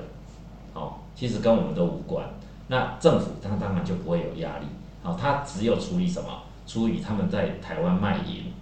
[0.75, 2.25] 哦，其实跟我们都无关。
[2.67, 4.65] 那政府他当然就不会有压力，
[5.03, 6.29] 哦，他只有处理什么？
[6.67, 8.53] 处理他们在台湾卖淫，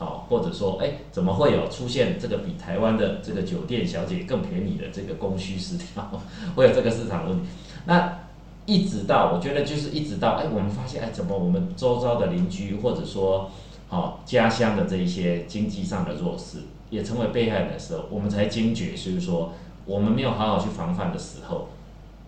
[0.00, 6.10] 哦，或者说，哎，怎么会有出现这个比台湾的这个酒店小姐更便宜的这个供需失调，
[6.56, 7.46] 会有这个市场问题？
[7.84, 8.18] 那。
[8.66, 13.50] 一直到我觉得就是一直到哎，我们发现哎，怎么我们周遭的邻居或者说
[13.88, 16.58] 哦家乡的这一些经济上的弱势
[16.88, 19.54] 也成为被害人的时候，我们才惊觉，就是说
[19.86, 21.68] 我们没有好好去防范的时候，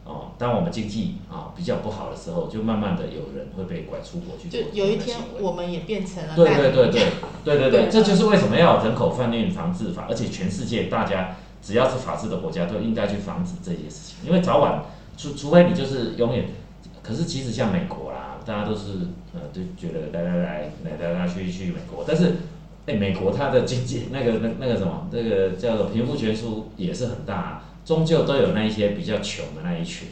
[0.05, 4.49] 哦，当我们经济啊比较不好的时候，就慢慢的有人会被拐出国去。
[4.49, 6.35] 就有一天我们也变成了。
[6.35, 7.03] 对对对对
[7.45, 14.83] 对对对，这就是为什么要有人口贩运防治法，而且全世界大家只要是法治的国家都应该去防止这些事情，因为早晚。
[15.15, 16.47] 除除非你就是永远，
[17.03, 18.93] 可是其实像美国啦，大家都是
[19.35, 22.37] 呃就觉得来来来来来来去去美国，但是
[22.87, 30.09] 哎美国它的经济那个那那个什么那个叫做贫富悬殊也是很大，终究都有那一些比较穷的那一群，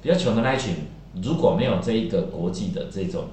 [0.00, 0.86] 比较穷的那一群，
[1.20, 3.26] 如果没有这一个国际的这种哦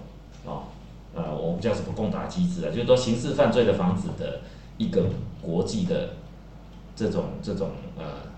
[1.15, 4.41] 呃我们叫什么共打机制啊，就是说刑事犯罪的防止的
[4.77, 5.05] 一个
[5.41, 6.11] 国际的
[6.95, 8.31] 这种这种呃。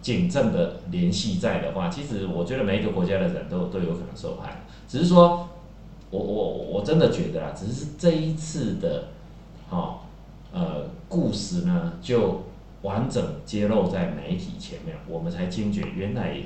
[0.00, 4.62] 警政的联系在的话，其实我觉得每一个国家的人都都有可能受害。
[4.86, 5.48] 只是说，
[6.10, 9.08] 我我我真的觉得啊，只是这一次的，
[9.68, 9.96] 哦，
[10.52, 12.44] 呃，故事呢，就
[12.82, 16.36] 完整揭露在媒体前面，我们才惊觉原来。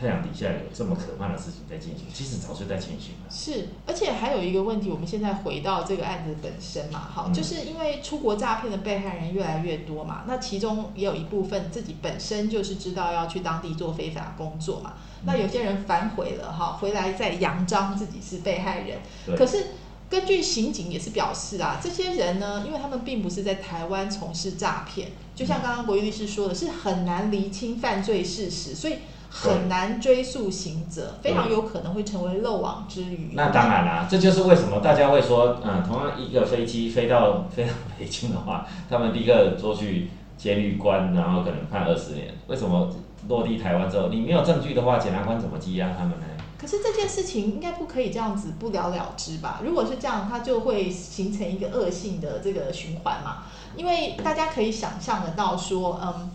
[0.00, 3.28] 太阳底下有这么可怕的事情在进行，其实早就在进行了。
[3.28, 14.94] 是，而且还有一个问题，我们现在回到这个案子本身嘛，好，就是因为出国诈骗的被害人越来越多嘛，那其中也有一部分自己本身就是知道要去当地做非法工作嘛，
[15.26, 19.00] 那有些人反悔了哈，回来再扬张自己是被害人。
[19.36, 19.66] 可是
[20.08, 28.94] 根据刑警也是表示啊，这些人呢，因为他们并不是在台湾从事诈骗，就像刚刚国玉律师说的，是很难厘清犯罪事实，所以。
[29.30, 33.30] 很难追溯行者，非常有可能会成为漏网之鱼。
[33.34, 42.34] 那当然啦，这就是为什么大家会说，嗯，同样一个飞机飞到飞到北京的话， 他们第一个坐去监狱关，然后可能判二十年。
[42.48, 42.90] 为什么
[43.28, 46.26] 落地台湾之后，你没有证据的话，检察官怎么羁押他们呢？
[46.58, 49.60] 可是这件事情应该不可以这样子不了了之吧？
[49.64, 53.44] 如果是这样，它就会形成一个恶性的这个循环嘛。
[53.76, 56.30] 因为大家可以想象得到说，嗯。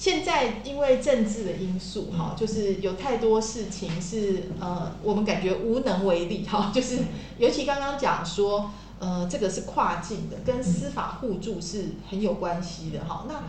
[0.00, 7.00] 现在因为政治的因素，哈，就是有太多事情是呃，我们感觉无能为力，哈， 就是
[7.36, 13.26] 尤其刚刚讲说，呃，这个是跨境的，跟司法互助是很有关系的，哈。
[13.28, 13.42] 那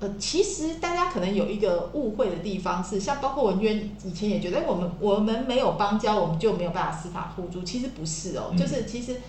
[0.00, 9.20] 呃，其实大家可能有一个误会的地方是，像包括文娟以前也觉得，我们我们没有邦交，我们就没有办法司法互助，其实不是哦，就是其实。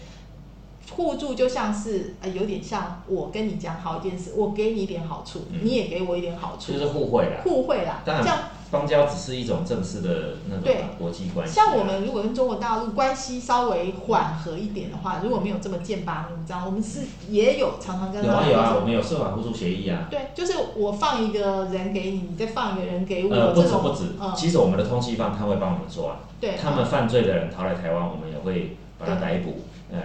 [0.92, 7.42] 互助就像是呃，有点像我跟你讲好一件事，我给你一点好处，你也给我一点好处，就是互惠啦。
[7.44, 8.40] 互惠啦，这样
[8.72, 10.58] 邦交只是一种正式的那
[10.98, 11.66] 国际关系啊。
[11.66, 20.08] 像我们如果跟中国大陆关系稍微缓和一点的话，如果没有这么剑拔弩张，我们是也有常常跟他有啊有啊，我们有社法互助协议啊。
[20.10, 29.62] 对，就是我放一个人给你，你再放一个人给我，呃，不止不止，嗯，其实我们的通缉犯他会帮我们抓，对，他们犯罪的人逃来台湾，我们也会把他逮捕。
[29.92, 30.00] 呃，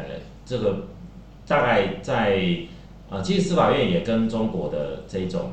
[0.51, 0.78] 这个
[1.46, 2.42] 大概在
[3.09, 5.53] 呃，其实司法院也跟中国的这种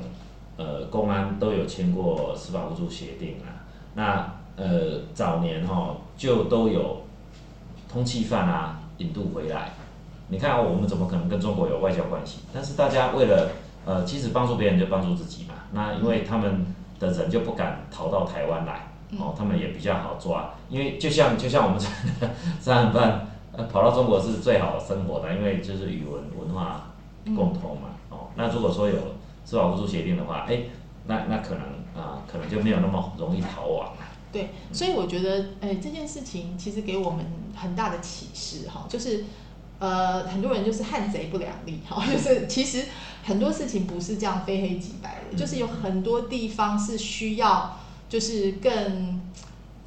[0.57, 3.61] 呃公安都有签过司法互助协定啊。
[3.93, 7.03] 那呃早年哈、就都有
[7.87, 9.73] 通缉犯啊引渡回来。
[10.29, 12.39] 你看、哦、我们怎么可能跟中国有外交关系？
[12.51, 13.51] 但是大家为了
[13.85, 15.53] 呃，其实帮助别人就帮助自己嘛。
[15.73, 16.65] 那因为他们
[16.99, 18.87] 的人就不敢逃到台湾来，
[19.19, 20.53] 哦，他们也比较好抓。
[20.69, 21.79] 因为就像就像我们
[22.59, 23.27] 杀人犯，
[23.57, 26.93] 那，跑到中国是最好的生活的，因为就是语文文化
[27.25, 27.89] 共通嘛。
[28.09, 28.95] 哦，那如果说有
[29.43, 30.61] 司法互助协定的话，哎，
[31.07, 31.63] 那那可能
[31.95, 34.01] 啊、可能就没有那么容易逃亡了。
[34.31, 39.25] 对，所以我觉得，哎，这件事情其实给我们很大的启示哈，就是，
[39.79, 42.85] 呃，很多人就是汉贼不两立哈， 就是其实
[43.23, 47.79] 很多事情不是这样非黑即白的，就是有很多地方是需要
[48.09, 49.19] 就是更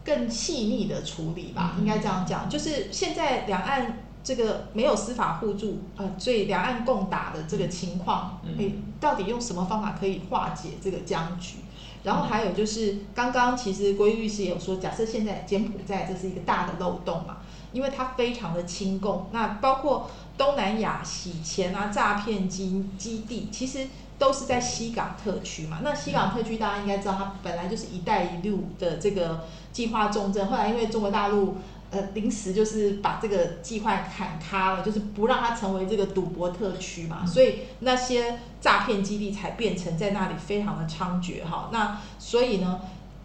[0.04, 3.98] 更细腻的处理吧，应该这样讲，就是现在两岸。
[4.22, 11.56] 这个没有司法互助，呃，所以两岸共打的这个情况，嗯诶，到底用什么方法可以化解这个僵局？
[12.04, 17.38] 然后还有就是，刚刚其实郭律师也有说，假设现在柬埔寨这是一个大的漏洞嘛，
[17.72, 23.88] 因为它非常的亲共，那包括东南亚洗钱啊、诈骗基基地，其实
[24.20, 25.78] 都是在西港特区嘛。
[25.82, 31.56] 那西港特区大家应该知道，它本来就是“一带一路”的这个计划重镇，后来因为中国大陆
[31.90, 41.70] 呃临时就是把这个计划砍咖了，就是不让它成为这个赌博特区嘛，所以那些诈骗基地才变成在那里非常的猖獗哈。
[41.72, 42.80] 那所以呢，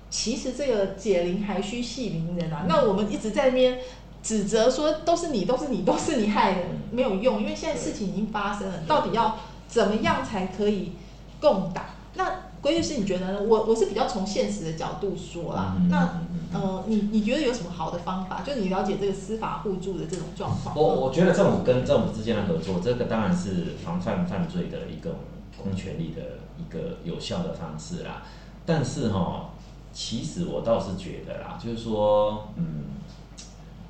[0.09, 2.65] 其实这个解铃还需系铃人啊。
[2.69, 3.79] 那我们一直在那边
[4.23, 9.37] 指责说都是你，都是你，都是你害的，没有用，因为现在事情已经发生了，到底要
[9.75, 10.93] 怎么样才可以
[11.41, 11.87] 共打？
[12.13, 13.41] 那郭律师你觉得呢？
[13.43, 16.21] 我我是比较从现实的角度说啦，嗯那。
[16.53, 18.41] 呃，你你觉得有什么好的方法？
[18.41, 20.73] 就是你了解这个司法互助的这种状况。
[20.73, 25.17] 我我觉得政府跟政府之间的合作，这个当然是防范犯罪的一个
[25.61, 26.21] 公权力的
[26.57, 28.23] 一个有效的方式啦。
[28.65, 29.49] 但是哈、
[29.91, 32.85] 其实我倒是觉得啦，就是说，嗯，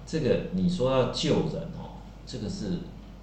[0.08, 2.80] 这个你说要救人哦，这个是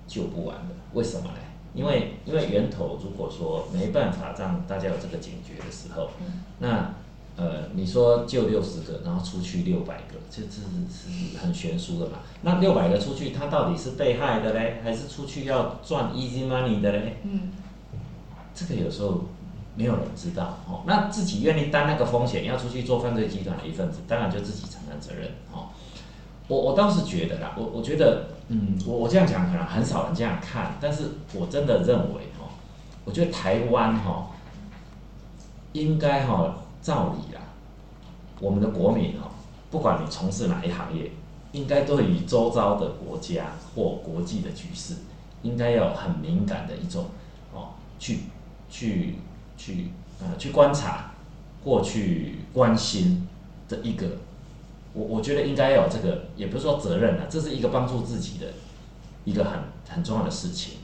[0.06, 0.74] 救不完的。
[0.92, 1.34] 为什么呢？
[1.74, 6.94] 因为因为源头如果说没办法让大家有这个警觉的时候，嗯那
[7.34, 12.18] 呃，你说救六十个，然后出去六百个，这这是是很悬殊的嘛？
[12.42, 17.16] 那六百个出去，他到底是被害的嘞，还是出去要赚 easy money 的嘞？
[17.22, 17.50] 嗯
[18.54, 19.24] 这个有时候
[19.74, 20.82] 没有人知道哦。
[20.86, 25.68] 那自己愿意担那个风险，要出去做犯罪集团的一份子，当然就自己承担责任哦。
[26.48, 32.52] 我我倒是觉得啦，我我觉得，嗯，我我这样讲可能很少人这样看，但是我真的认为哦，
[33.06, 34.26] 我觉得台湾哈、哦，
[35.72, 37.40] 应该哈、哦，照理啦，
[38.40, 39.32] 我们的国民哦，
[39.70, 41.12] 不管你从事哪一行业，
[41.52, 44.96] 应该对于周遭的国家或国际的局势，
[45.40, 47.06] 应该要很敏感的一种
[47.54, 48.24] 哦，去
[48.68, 49.16] 去
[49.56, 51.12] 去呃去观察
[51.64, 53.26] 或去关心
[53.66, 54.18] 的一个，
[54.94, 58.48] 我我觉得应该有这个，也不是说责任啊，这是一个帮助自己的
[59.24, 59.52] 一个很
[59.88, 60.74] 很重要的事情。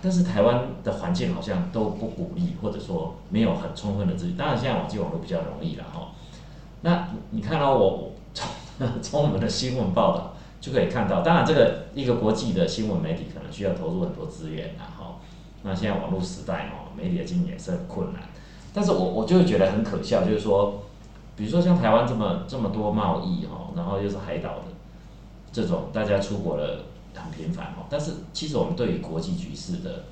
[0.00, 4.36] 但是台湾的环境好像都不鼓励，或者说没有很充分的资源。
[4.36, 6.12] 当然，现在网际网络比较容易了哈。
[6.82, 8.46] 那你看到我从
[9.02, 15.16] 从我们的新闻报道就可以看到，当然这个一个国际的新闻媒体可能需要投入很多资源呐哈。
[15.64, 18.22] 那现在网络时代哦，媒体的经营也是很困难。
[18.72, 20.84] 但是我我就觉得很可笑，就是说，
[21.38, 24.64] 比如说像台湾这么这么多贸易哈，然后又是海岛的
[25.52, 26.84] 这种，大家出国了
[27.14, 27.86] 很频繁哦。
[27.88, 30.02] 但是其实我们对于国际局势的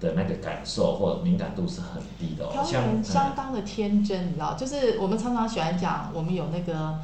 [0.00, 2.50] 的那个感受或敏感度是很低的哦。
[2.52, 6.98] 台湾像人相当的天真，你知道，就是我们常常喜欢讲，我们有那个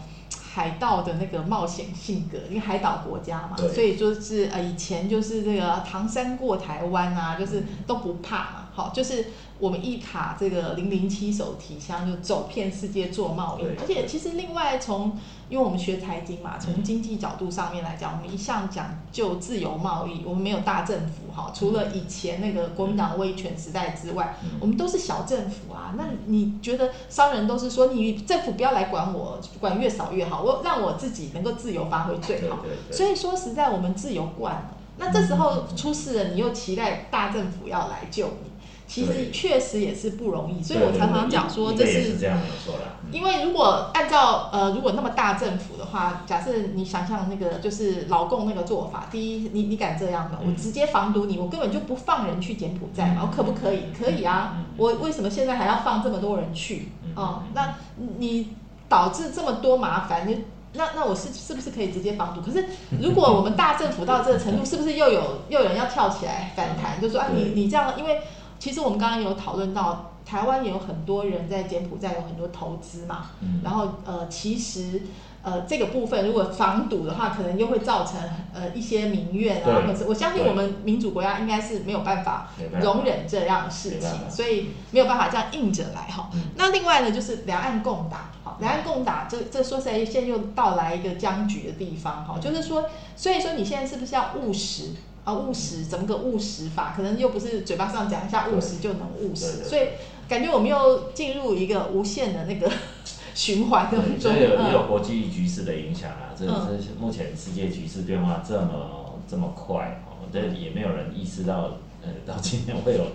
[0.52, 9.26] 海盗的那个冒险性格，因为海岛国家嘛，所以就是呃以前就是这个唐山过台湾啊，就是都不怕嘛，好，就是
[9.58, 15.18] 我们一卡这个零零七手提箱就走遍世界做贸易，而且其实另外从
[15.48, 25.94] 因为我们学财经嘛，从经济角度上面来讲，我们一向讲究自由贸易，我们没有大政府哈，除了以前那个国民党威权时代之外，嗯我们都是小政府啊。
[25.98, 32.60] 那你觉得商人都是说，你政府不要来管我，管越少越好，我让我自己能够自由发挥最好。
[32.90, 34.76] 所以说实在，我们自由惯了。
[34.98, 38.50] 那这时候出事了，你又期待大政府要来救你，
[38.92, 42.84] 其实对确实也是不容易，所以我常常对讲说这是是这样没有错啦。
[42.88, 50.38] 嗯因为如果按照呃，如果那么大政府的话，假设你想象那个就是劳共那个做法，第一，你你敢这样吗？
[50.42, 53.82] 嗯我直接防堵你，我根本就不放人去柬埔寨嘛，嗯我可不可以？
[53.98, 56.88] 可以啊嗯，我为什么现在还要放这么多人去？
[57.04, 57.74] 嗯哦嗯，那
[58.18, 58.54] 你
[58.88, 62.40] 导致这么多麻烦，你那那我是是不是可以直接防堵？
[62.40, 62.64] 可是
[62.98, 68.22] 如果我们大政府到这个程度，是不是又有又有人要跳起来反弹，就说啊你你这样，因为
[68.62, 70.10] 其实我们刚刚有讨论到。
[70.24, 75.02] 台湾也有很多人在柬埔寨有很多投资嘛，嗯然后呃，其实
[75.42, 78.20] 呃这个部分如果防堵的话，可能又会造成
[78.54, 82.50] 呃一些民怨啊，对或者我相信我们民主国家应该是没有办法
[82.80, 86.30] 容忍这样的事情，所以没有办法这样硬着来哈。
[86.32, 94.92] 嗯那另外呢，就是两岸共打，好，两岸共打，这这说实在，现在又到来一个僵局的地方哈，就是说，所以说你现在是不是要务实
[95.24, 95.32] 啊？
[95.34, 96.94] 务实怎么个务实法？
[96.96, 99.88] 可能又不是嘴巴上讲一下务实就能务实，所以
[100.28, 102.70] 感觉我们又进入一个无限的那个
[103.34, 104.40] 循环当对，中这。
[104.44, 113.06] 有也有嗯，国际局势的影响啊，这嗯这是目前世界局势变化这么这么快哦，这也没有人意识到，呃， 到今天会有，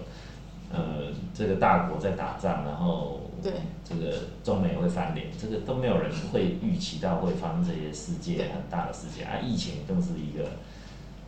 [0.72, 3.54] 呃，这个大国在打仗，然后对
[3.88, 10.44] 这个中美会翻脸，这个都没有人会预期到会发生这些世界很大的事件啊，疫情更是一个，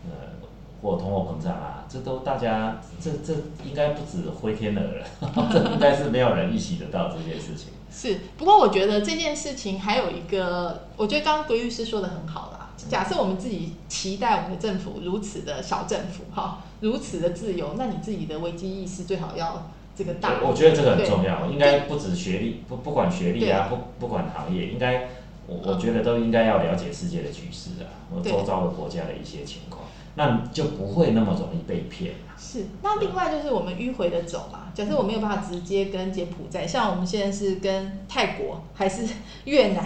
[0.05, 0.33] 呃，
[0.81, 3.33] 或通货膨胀啊，这都大家这这
[3.65, 5.05] 应该不止灰天鹅了，
[5.51, 7.69] 这应该是没有人预期得到这件事情。
[7.91, 8.19] 是。
[8.37, 12.69] 不过我觉得这件事情还有一个，我觉得刚刚鬼律师说的很好啦。
[12.87, 20.39] 假设我们自己期待我们的政府如此的小政府哈，如此的自由，那你自己的危机意识最好要这个大。
[20.41, 25.09] 我我觉得这个很重要，应该不止学历，不不管学历啊，不不管行业，应该
[25.45, 29.81] 我我觉得都应该要了解世界的局势啊，和对周遭的国家的一些情况，
[30.15, 32.35] 那就不会那么容易被骗啊。
[32.37, 34.71] 是，那另外就是我们迂回的走嘛。
[34.73, 39.07] 假设我没有办法直接跟柬埔寨，像我们现在是跟泰国还是
[39.45, 39.85] 越南、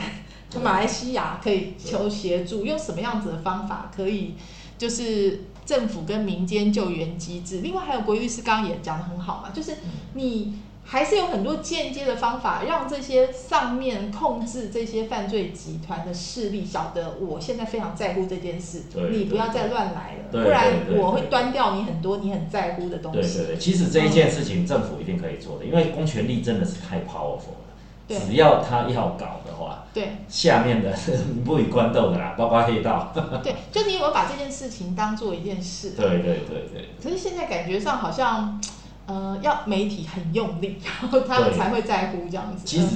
[0.62, 4.36] 马来西亚可以求协助，用什么样子的方法可以
[4.78, 7.62] 就是政府跟民间救援机制？
[7.62, 9.78] 另外还有国律师刚刚也讲的很好嘛，就是
[10.14, 10.56] 你。
[10.94, 20.66] 还是有很多间接的方法，让这些上面控制这些犯罪集团的势力晓得，我现在非常在乎这件事，你不要再对乱来了，不然
[20.96, 23.40] 我会端掉你很多你很在乎的东西。
[23.40, 27.64] 对对对，其实这一件事情政府一定可以做的，因为公权力真的是太 powerful 了。
[28.08, 30.96] 只要他要搞的话，对下面的
[31.44, 33.12] 不与官斗的啦，包括黑道。
[33.42, 35.92] 对，就你有没有把这件事情当做一件事？
[35.92, 38.62] 对对对对，可是现在感觉上好像，
[39.06, 42.66] 呃，要媒体很用力， 然后他们才会在乎这样子。
[42.66, 42.88] 其实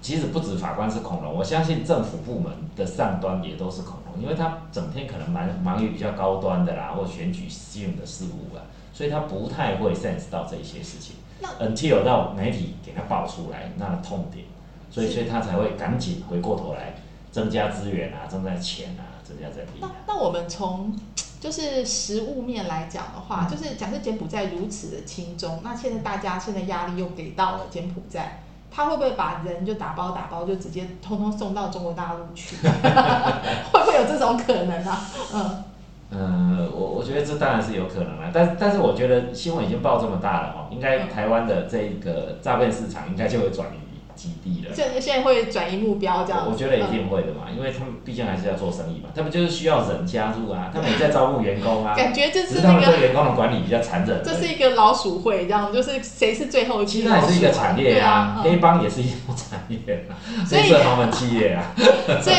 [0.00, 11.48] 其实不止法官是恐龙，我相信政府部门的上端也都是恐龙，因为他整天可能忙忙于比较高端的啦，或选举性的事物啊，所以他不太会 sense 到这一些事情那。
[11.66, 14.44] until 到媒体给他爆出来那痛点，
[14.90, 16.94] 所以所以他才会赶紧回过头来
[17.32, 19.92] 增加资源啊，增加钱啊，增加人力那啊。
[20.06, 20.94] 那我们从
[21.40, 28.42] 就是实物面来讲的话，嗯就是假设柬埔寨如此的轻松，那现在大家现在压力又给到了柬埔寨。
[28.70, 32.54] 他会不会把人就打包打包，就直接通通送到中国大陆去？
[32.68, 35.00] 会不会有这种可能啊？
[35.32, 35.64] 嗯，
[36.10, 43.87] 嗯，我我觉得这当然是有可能啦，但但是我觉得新闻已经报这么大了哦，应该嗯台湾的这个诈骗市场应该就会转移
[44.18, 44.74] 基地了。
[44.74, 46.46] 现现在会转移目标这样子。
[46.48, 54.20] 我我觉得一嗯定会的嘛，因为他们毕竟还是要做生意嘛，他们就是需要人加入啊，他们也在招募员工啊，感觉这只是那个对员工的管理比较残忍。
[54.24, 57.28] 这是一个老鼠会，这样就是谁是最后一其批老鼠啊？
[57.28, 61.62] 实也是一个产业啊，黑帮也是一种产业啊，所以黑色豪门企业啊。
[61.76, 62.36] 嗯 所以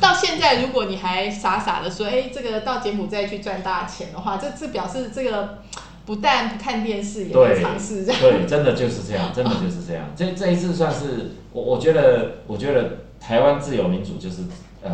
[0.00, 5.58] 到现在，如果你还傻傻的说，哎，这个到柬埔寨去赚大钱的话，这这表示这个
[6.04, 8.20] 不但不看电视，也会尝试这样。
[8.20, 10.10] 对，真的就是这样，真的就是这样。
[10.16, 14.42] 这这一次算是我，我觉得，我觉得台湾自由民主就是，
[14.82, 14.90] 呃，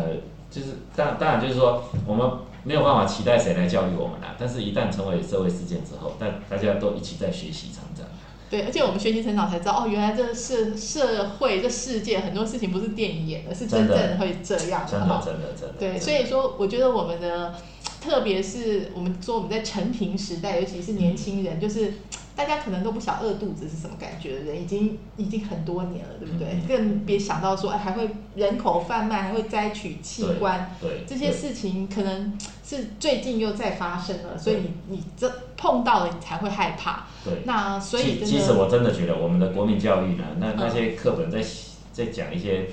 [0.51, 2.29] 就是当当然就是说，我们
[2.63, 4.35] 没有办法期待谁来教育我们啦。
[4.37, 8.05] 但是，一旦成为社会事件之后，但大家都一起在学习成长。
[8.49, 15.75] 对，而且我们学习成长才知道，哦，原来这是社会这世界很多事情不是电影演的，是真正会这样真的，真的，真的。
[15.77, 17.53] 对，所以说，我觉得我们的，
[18.01, 21.93] 特别是我们说我们在成平时代，尤其是年轻人，就是
[22.35, 26.47] 大家可能都不晓得饿肚子是什么感觉的人，已经已经很多年了，对不对？
[26.53, 37.07] 嗯更别想到说，哎，还会人口贩卖，还会摘取器官，对这些事情可能是最近又在发生了，所以你你这碰到了，你才会害怕。
[37.25, 37.41] 对。
[37.43, 41.43] 那所以其真的，其实我真的觉得我们的国民教育呢，那嗯那些课本在
[41.91, 42.67] 在讲一些，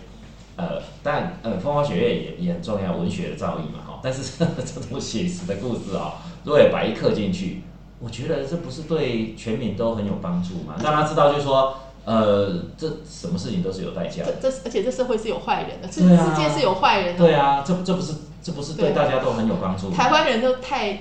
[0.55, 3.86] 呃，但呃风花雪月也也很重要，文学的造诣嘛哈。
[4.07, 7.63] 但是 这种写实的故事啊、如果也把一刻进去，
[7.99, 10.77] 我觉得这不是对全民都很有帮助吗？
[10.81, 14.35] 让他知道，就是说，呃，这什么事情都是有代价的。
[14.41, 17.19] 这这而且这社会是有坏人的，世对啊世界是有坏人的。
[17.19, 19.97] 对啊，这这不是这不是对对大家都很有帮助吗？
[19.97, 21.01] 台湾人都太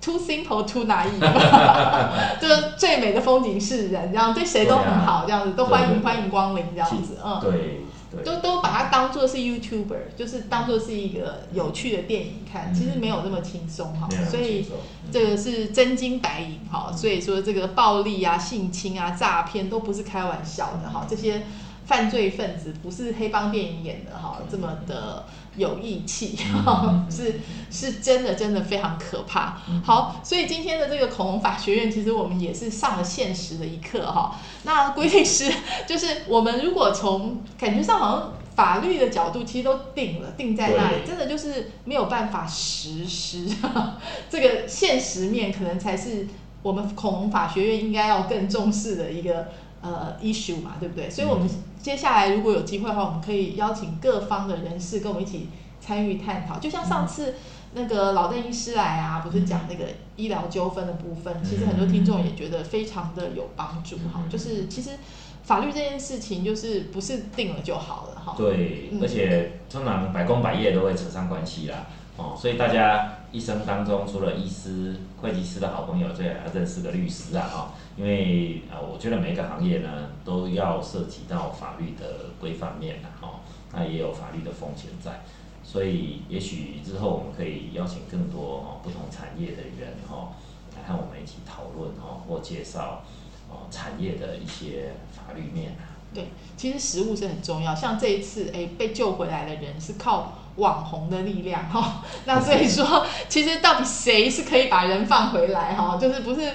[0.00, 1.20] too simple too naive，
[2.40, 7.38] 就是最美的风景是人，这样对谁都很好，这样子都欢迎欢迎光临这样子，嗯。
[7.42, 7.85] 对对
[8.24, 12.74] 都都把它当做是 YouTuber，就是当做是一个有趣的电影看，嗯。
[12.74, 14.66] 其实没有那么轻松哈，所以
[15.10, 21.42] 这个是真金白银哈，所以说这个暴力啊、性侵啊、诈骗都不是开玩笑的哈，这些
[21.86, 25.24] 犯罪分子不是黑帮电影演的哈，这么的
[25.56, 29.58] 有义气嗯是是真的真的非常可怕。
[29.68, 34.38] 嗯好，所以今天的这个恐龙法学院，其实我们也是上了现实的一课哈。
[34.64, 35.50] 那规律师
[35.86, 43.46] 就是我们如果从感觉上好像法律的角度，其实都定了，定在那里，真的就是没有办法实施。
[44.28, 46.26] 这个现实面可能才是
[46.62, 49.48] 我们恐龙法学院应该要更重视的一个
[49.86, 51.08] 呃 issue 嘛，对不对？
[51.08, 51.48] 所以我们
[51.80, 55.48] 接下来如果有机会的话，我们可以邀请各方的人士跟我们一起
[55.80, 57.34] 参与探讨，就像上次。
[57.72, 59.84] 那个老邓医师来啊，不是讲那个
[60.16, 64.22] 医疗纠纷的部分，其实很多听众也觉得非常的有帮助哈。
[64.30, 64.92] 就是其实
[65.42, 68.34] 法律这件事情，就是不是定了就好了哈。
[68.38, 71.86] 对嗯，而且通常百工百业都会扯上关系啦。
[72.16, 83.40] 哦，所以大家一生当中，除了医师、会计师的好朋友，最好要认识个律师啊，哈、因为呃，我觉得每一个行业呢，都要涉及到法律的规范面的哈、
[83.74, 85.20] 那也有法律的风险在。
[85.62, 90.32] 所以，也许之后我们可以邀请更多哈不同产业的人哈、
[90.74, 93.02] 来和我们一起讨论哈、或介绍
[93.50, 95.92] 哦产业的一些法律面啊。
[96.14, 97.74] 对，其实实物是很重要。
[97.74, 106.52] 像这一次，哎，被救回来的人是靠网红的力量哈、 那所以说，其实到底谁是可以把人放回来哈、就是不是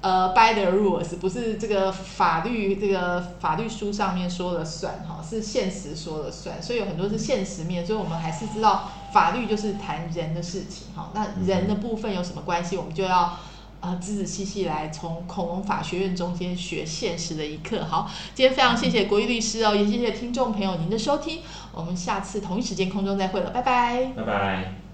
[0.00, 6.62] 呃 by the rules，不是这个法律这个法律书上面说了算哈、是现实说了算。
[6.62, 13.36] 所以有很多是现实面，所以我们还是知道法律就是谈人的事情哈、那人的部分有什么关系，我们就要。
[13.86, 17.84] 呃，仔仔细细来从恐龙法学院中间学现实的一课。
[17.84, 21.38] 好，今天非常谢谢国义律师哦，也谢谢听众朋友您的收听，
[21.72, 24.06] 我们下次同一时间空中再会了，拜拜。
[24.16, 24.85] 拜拜。